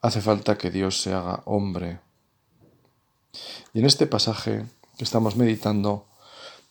hace 0.00 0.20
falta 0.20 0.56
que 0.56 0.70
Dios 0.70 1.00
se 1.00 1.12
haga 1.12 1.42
hombre. 1.44 2.00
Y 3.72 3.80
en 3.80 3.86
este 3.86 4.06
pasaje 4.06 4.66
que 4.96 5.04
estamos 5.04 5.36
meditando, 5.36 6.06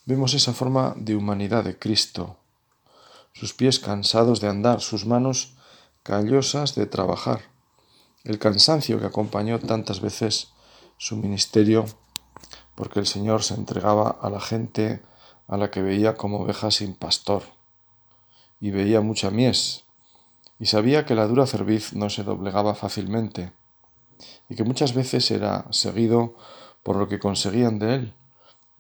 vemos 0.05 0.33
esa 0.33 0.53
forma 0.53 0.93
de 0.97 1.15
humanidad 1.15 1.63
de 1.63 1.77
Cristo, 1.77 2.37
sus 3.33 3.53
pies 3.53 3.79
cansados 3.79 4.41
de 4.41 4.47
andar, 4.47 4.81
sus 4.81 5.05
manos 5.05 5.53
callosas 6.03 6.75
de 6.75 6.85
trabajar, 6.85 7.41
el 8.23 8.39
cansancio 8.39 8.99
que 8.99 9.05
acompañó 9.05 9.59
tantas 9.59 10.01
veces 10.01 10.49
su 10.97 11.17
ministerio, 11.17 11.85
porque 12.75 12.99
el 12.99 13.07
Señor 13.07 13.43
se 13.43 13.53
entregaba 13.53 14.09
a 14.21 14.29
la 14.29 14.39
gente 14.39 15.01
a 15.47 15.57
la 15.57 15.71
que 15.71 15.81
veía 15.81 16.15
como 16.15 16.39
oveja 16.39 16.71
sin 16.71 16.95
pastor, 16.95 17.43
y 18.59 18.71
veía 18.71 19.01
mucha 19.01 19.29
mies, 19.29 19.83
y 20.59 20.65
sabía 20.65 21.05
que 21.05 21.15
la 21.15 21.27
dura 21.27 21.45
cerviz 21.45 21.93
no 21.93 22.09
se 22.09 22.23
doblegaba 22.23 22.75
fácilmente, 22.75 23.51
y 24.49 24.55
que 24.55 24.63
muchas 24.63 24.93
veces 24.93 25.29
era 25.31 25.65
seguido 25.71 26.35
por 26.83 26.95
lo 26.95 27.07
que 27.07 27.19
conseguían 27.19 27.79
de 27.79 27.95
él, 27.95 28.13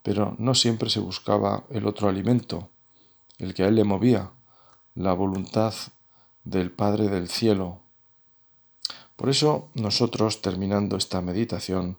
pero 0.03 0.35
no 0.37 0.55
siempre 0.55 0.89
se 0.89 0.99
buscaba 0.99 1.65
el 1.69 1.85
otro 1.85 2.07
alimento, 2.07 2.69
el 3.37 3.53
que 3.53 3.63
a 3.63 3.67
él 3.67 3.75
le 3.75 3.83
movía, 3.83 4.31
la 4.95 5.13
voluntad 5.13 5.73
del 6.43 6.71
Padre 6.71 7.09
del 7.09 7.27
Cielo. 7.27 7.81
Por 9.15 9.29
eso 9.29 9.69
nosotros, 9.73 10.41
terminando 10.41 10.95
esta 10.95 11.21
meditación, 11.21 11.97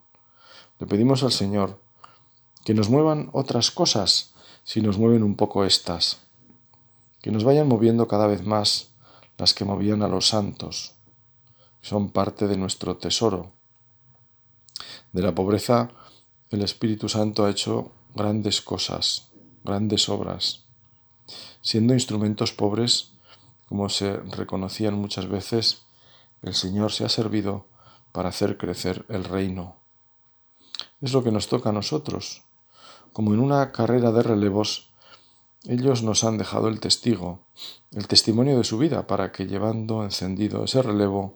le 0.78 0.86
pedimos 0.86 1.22
al 1.22 1.32
Señor 1.32 1.80
que 2.64 2.74
nos 2.74 2.88
muevan 2.88 3.30
otras 3.32 3.70
cosas 3.70 4.34
si 4.64 4.80
nos 4.80 4.98
mueven 4.98 5.22
un 5.22 5.36
poco 5.36 5.64
estas, 5.64 6.20
que 7.20 7.30
nos 7.30 7.44
vayan 7.44 7.68
moviendo 7.68 8.08
cada 8.08 8.26
vez 8.26 8.44
más 8.44 8.90
las 9.36 9.54
que 9.54 9.64
movían 9.64 10.02
a 10.02 10.08
los 10.08 10.28
santos, 10.28 10.97
son 11.88 12.10
parte 12.10 12.46
de 12.46 12.56
nuestro 12.56 12.96
tesoro. 12.96 13.52
De 15.12 15.22
la 15.22 15.34
pobreza 15.34 15.90
el 16.50 16.62
Espíritu 16.62 17.08
Santo 17.08 17.44
ha 17.44 17.50
hecho 17.50 17.92
grandes 18.14 18.60
cosas, 18.60 19.28
grandes 19.64 20.08
obras. 20.08 20.64
Siendo 21.60 21.94
instrumentos 21.94 22.52
pobres, 22.52 23.12
como 23.68 23.88
se 23.88 24.16
reconocían 24.16 24.94
muchas 24.94 25.28
veces, 25.28 25.82
el 26.42 26.54
Señor 26.54 26.92
se 26.92 27.04
ha 27.04 27.08
servido 27.08 27.66
para 28.12 28.30
hacer 28.30 28.56
crecer 28.56 29.04
el 29.08 29.24
reino. 29.24 29.76
Es 31.00 31.12
lo 31.12 31.22
que 31.22 31.32
nos 31.32 31.48
toca 31.48 31.68
a 31.68 31.72
nosotros. 31.72 32.42
Como 33.12 33.34
en 33.34 33.40
una 33.40 33.72
carrera 33.72 34.10
de 34.12 34.22
relevos, 34.22 34.90
ellos 35.64 36.02
nos 36.02 36.24
han 36.24 36.38
dejado 36.38 36.68
el 36.68 36.80
testigo, 36.80 37.40
el 37.92 38.06
testimonio 38.08 38.56
de 38.56 38.64
su 38.64 38.78
vida, 38.78 39.06
para 39.06 39.32
que 39.32 39.46
llevando 39.46 40.02
encendido 40.02 40.64
ese 40.64 40.80
relevo, 40.82 41.34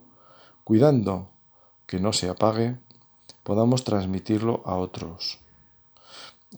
cuidando 0.65 1.29
que 1.87 2.01
no 2.01 2.13
se 2.13 2.29
apague, 2.29 2.77
podamos 3.43 3.85
transmitirlo 3.85 4.63
a 4.65 4.77
otros. 4.77 5.39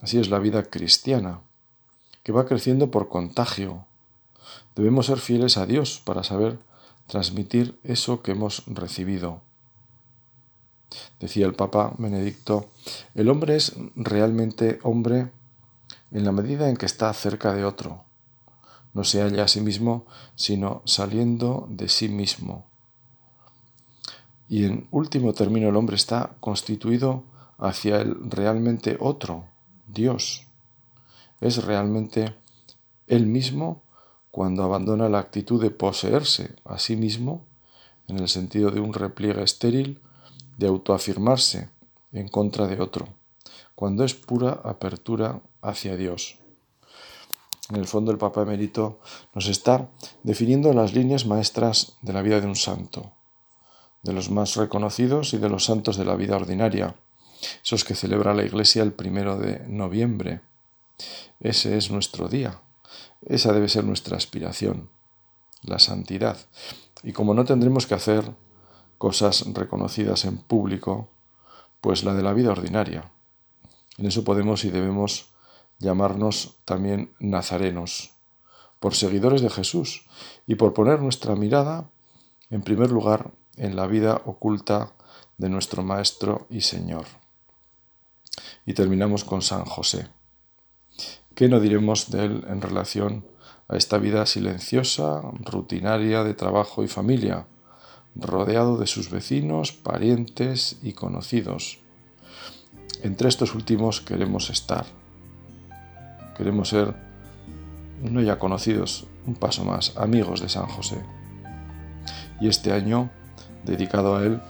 Así 0.01 0.19
es 0.19 0.29
la 0.29 0.39
vida 0.39 0.63
cristiana, 0.63 1.41
que 2.23 2.31
va 2.31 2.45
creciendo 2.45 2.91
por 2.91 3.09
contagio. 3.09 3.85
Debemos 4.75 5.05
ser 5.05 5.19
fieles 5.19 5.57
a 5.57 5.65
Dios 5.65 6.01
para 6.03 6.23
saber 6.23 6.59
transmitir 7.07 7.79
eso 7.83 8.21
que 8.21 8.31
hemos 8.31 8.63
recibido. 8.67 9.41
Decía 11.19 11.45
el 11.45 11.53
Papa 11.53 11.93
Benedicto, 11.97 12.69
el 13.15 13.29
hombre 13.29 13.55
es 13.55 13.73
realmente 13.95 14.79
hombre 14.83 15.31
en 16.11 16.25
la 16.25 16.31
medida 16.31 16.69
en 16.69 16.77
que 16.77 16.85
está 16.85 17.11
cerca 17.13 17.53
de 17.53 17.65
otro. 17.65 18.03
No 18.93 19.03
se 19.03 19.21
halla 19.21 19.43
a 19.43 19.47
sí 19.47 19.61
mismo, 19.61 20.05
sino 20.35 20.81
saliendo 20.85 21.67
de 21.69 21.89
sí 21.89 22.07
mismo. 22.07 22.65
Y 24.47 24.65
en 24.65 24.87
último 24.91 25.33
término 25.33 25.69
el 25.69 25.75
hombre 25.75 25.95
está 25.95 26.35
constituido 26.39 27.23
hacia 27.57 27.97
el 27.97 28.29
realmente 28.29 28.97
otro, 28.99 29.45
Dios. 29.87 30.47
Es 31.41 31.63
realmente 31.63 32.35
él 33.07 33.25
mismo 33.25 33.81
cuando 34.31 34.63
abandona 34.63 35.09
la 35.09 35.19
actitud 35.19 35.61
de 35.61 35.71
poseerse 35.71 36.55
a 36.65 36.77
sí 36.77 36.95
mismo, 36.95 37.45
en 38.07 38.19
el 38.19 38.27
sentido 38.27 38.69
de 38.69 38.81
un 38.81 38.93
repliegue 38.93 39.41
estéril, 39.41 40.01
de 40.57 40.67
autoafirmarse 40.67 41.69
en 42.11 42.27
contra 42.27 42.67
de 42.67 42.79
otro, 42.79 43.07
cuando 43.73 44.03
es 44.03 44.13
pura 44.13 44.61
apertura 44.63 45.41
hacia 45.61 45.95
Dios. 45.95 46.37
En 47.69 47.77
el 47.77 47.87
fondo 47.87 48.11
el 48.11 48.17
Papa 48.17 48.43
Emérito 48.43 48.99
nos 49.33 49.47
está 49.47 49.89
definiendo 50.23 50.71
las 50.73 50.93
líneas 50.93 51.25
maestras 51.25 51.97
de 52.01 52.13
la 52.13 52.21
vida 52.21 52.39
de 52.39 52.47
un 52.47 52.55
santo 52.55 53.11
de 54.05 54.13
los 54.13 54.29
más 54.29 54.55
reconocidos 54.55 55.33
y 55.33 55.39
de 55.39 55.49
los 55.49 55.65
santos 55.65 55.97
de 55.97 56.05
la 56.05 56.15
vida 56.15 56.35
ordinaria, 56.35 56.95
esos 57.63 57.83
que 57.83 57.95
celebra 57.95 58.35
la 58.35 58.43
Iglesia 58.43 58.83
el 58.83 58.93
primero 58.93 59.37
de 59.37 59.67
noviembre. 59.67 60.41
Ese 61.39 61.75
es 61.75 61.89
nuestro 61.89 62.29
día, 62.29 62.61
esa 63.25 63.51
debe 63.51 63.67
ser 63.67 63.83
nuestra 63.83 64.15
aspiración, 64.15 64.91
la 65.63 65.79
santidad. 65.79 66.37
Y 67.01 67.13
como 67.13 67.33
no 67.33 67.45
tendremos 67.45 67.87
que 67.87 67.95
hacer 67.95 68.35
cosas 68.99 69.43
reconocidas 69.53 70.25
en 70.25 70.37
público, 70.37 71.09
pues 71.81 72.03
la 72.03 72.13
de 72.13 72.21
la 72.21 72.33
vida 72.33 72.51
ordinaria. 72.51 73.11
En 73.97 74.05
eso 74.05 74.23
podemos 74.23 74.65
y 74.65 74.69
debemos 74.69 75.33
llamarnos 75.79 76.57
también 76.63 77.11
nazarenos, 77.19 78.11
por 78.79 78.93
seguidores 78.93 79.41
de 79.41 79.49
Jesús 79.49 80.05
y 80.45 80.55
por 80.55 80.73
poner 80.73 81.01
nuestra 81.01 81.35
mirada, 81.35 81.89
en 82.51 82.61
primer 82.61 82.91
lugar, 82.91 83.31
en 83.57 83.75
la 83.75 83.87
vida 83.87 84.21
oculta 84.25 84.93
de 85.37 85.49
nuestro 85.49 85.83
Maestro 85.83 86.47
y 86.49 86.61
Señor. 86.61 87.05
Y 88.65 88.73
terminamos 88.73 89.23
con 89.23 89.41
San 89.41 89.65
José. 89.65 90.07
¿Qué 91.35 91.49
no 91.49 91.59
diremos 91.59 92.11
de 92.11 92.25
él 92.25 92.45
en 92.47 92.61
relación 92.61 93.25
a 93.67 93.75
esta 93.75 93.97
vida 93.97 94.25
silenciosa, 94.25 95.21
rutinaria 95.41 96.23
de 96.23 96.33
trabajo 96.33 96.83
y 96.83 96.87
familia, 96.87 97.47
rodeado 98.15 98.77
de 98.77 98.87
sus 98.87 99.09
vecinos, 99.09 99.71
parientes 99.71 100.77
y 100.81 100.93
conocidos? 100.93 101.79
Entre 103.03 103.27
estos 103.27 103.53
últimos 103.53 104.01
queremos 104.01 104.49
estar. 104.49 104.85
Queremos 106.37 106.69
ser, 106.69 106.95
no 108.01 108.21
ya 108.21 108.39
conocidos, 108.39 109.05
un 109.25 109.35
paso 109.35 109.63
más, 109.63 109.95
amigos 109.97 110.41
de 110.41 110.49
San 110.49 110.67
José. 110.67 111.03
Y 112.39 112.47
este 112.47 112.71
año 112.71 113.11
dedicado 113.65 114.15
a 114.15 114.23
Él, 114.23 114.41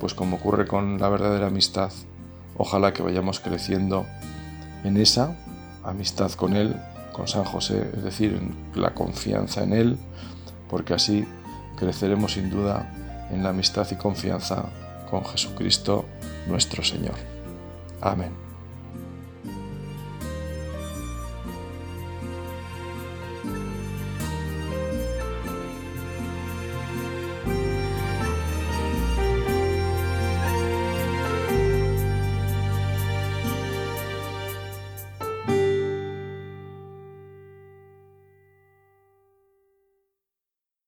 pues 0.00 0.14
como 0.14 0.36
ocurre 0.36 0.66
con 0.66 0.98
la 0.98 1.08
verdadera 1.08 1.48
amistad, 1.48 1.90
ojalá 2.56 2.92
que 2.92 3.02
vayamos 3.02 3.40
creciendo 3.40 4.06
en 4.84 4.96
esa 4.96 5.36
amistad 5.84 6.30
con 6.32 6.56
Él, 6.56 6.76
con 7.12 7.28
San 7.28 7.44
José, 7.44 7.90
es 7.96 8.02
decir, 8.02 8.34
en 8.34 8.80
la 8.80 8.94
confianza 8.94 9.62
en 9.62 9.72
Él, 9.72 9.98
porque 10.68 10.94
así 10.94 11.26
creceremos 11.76 12.34
sin 12.34 12.50
duda 12.50 12.88
en 13.30 13.42
la 13.42 13.50
amistad 13.50 13.86
y 13.90 13.96
confianza 13.96 14.64
con 15.10 15.24
Jesucristo 15.24 16.04
nuestro 16.46 16.82
Señor. 16.82 17.14
Amén. 18.00 18.47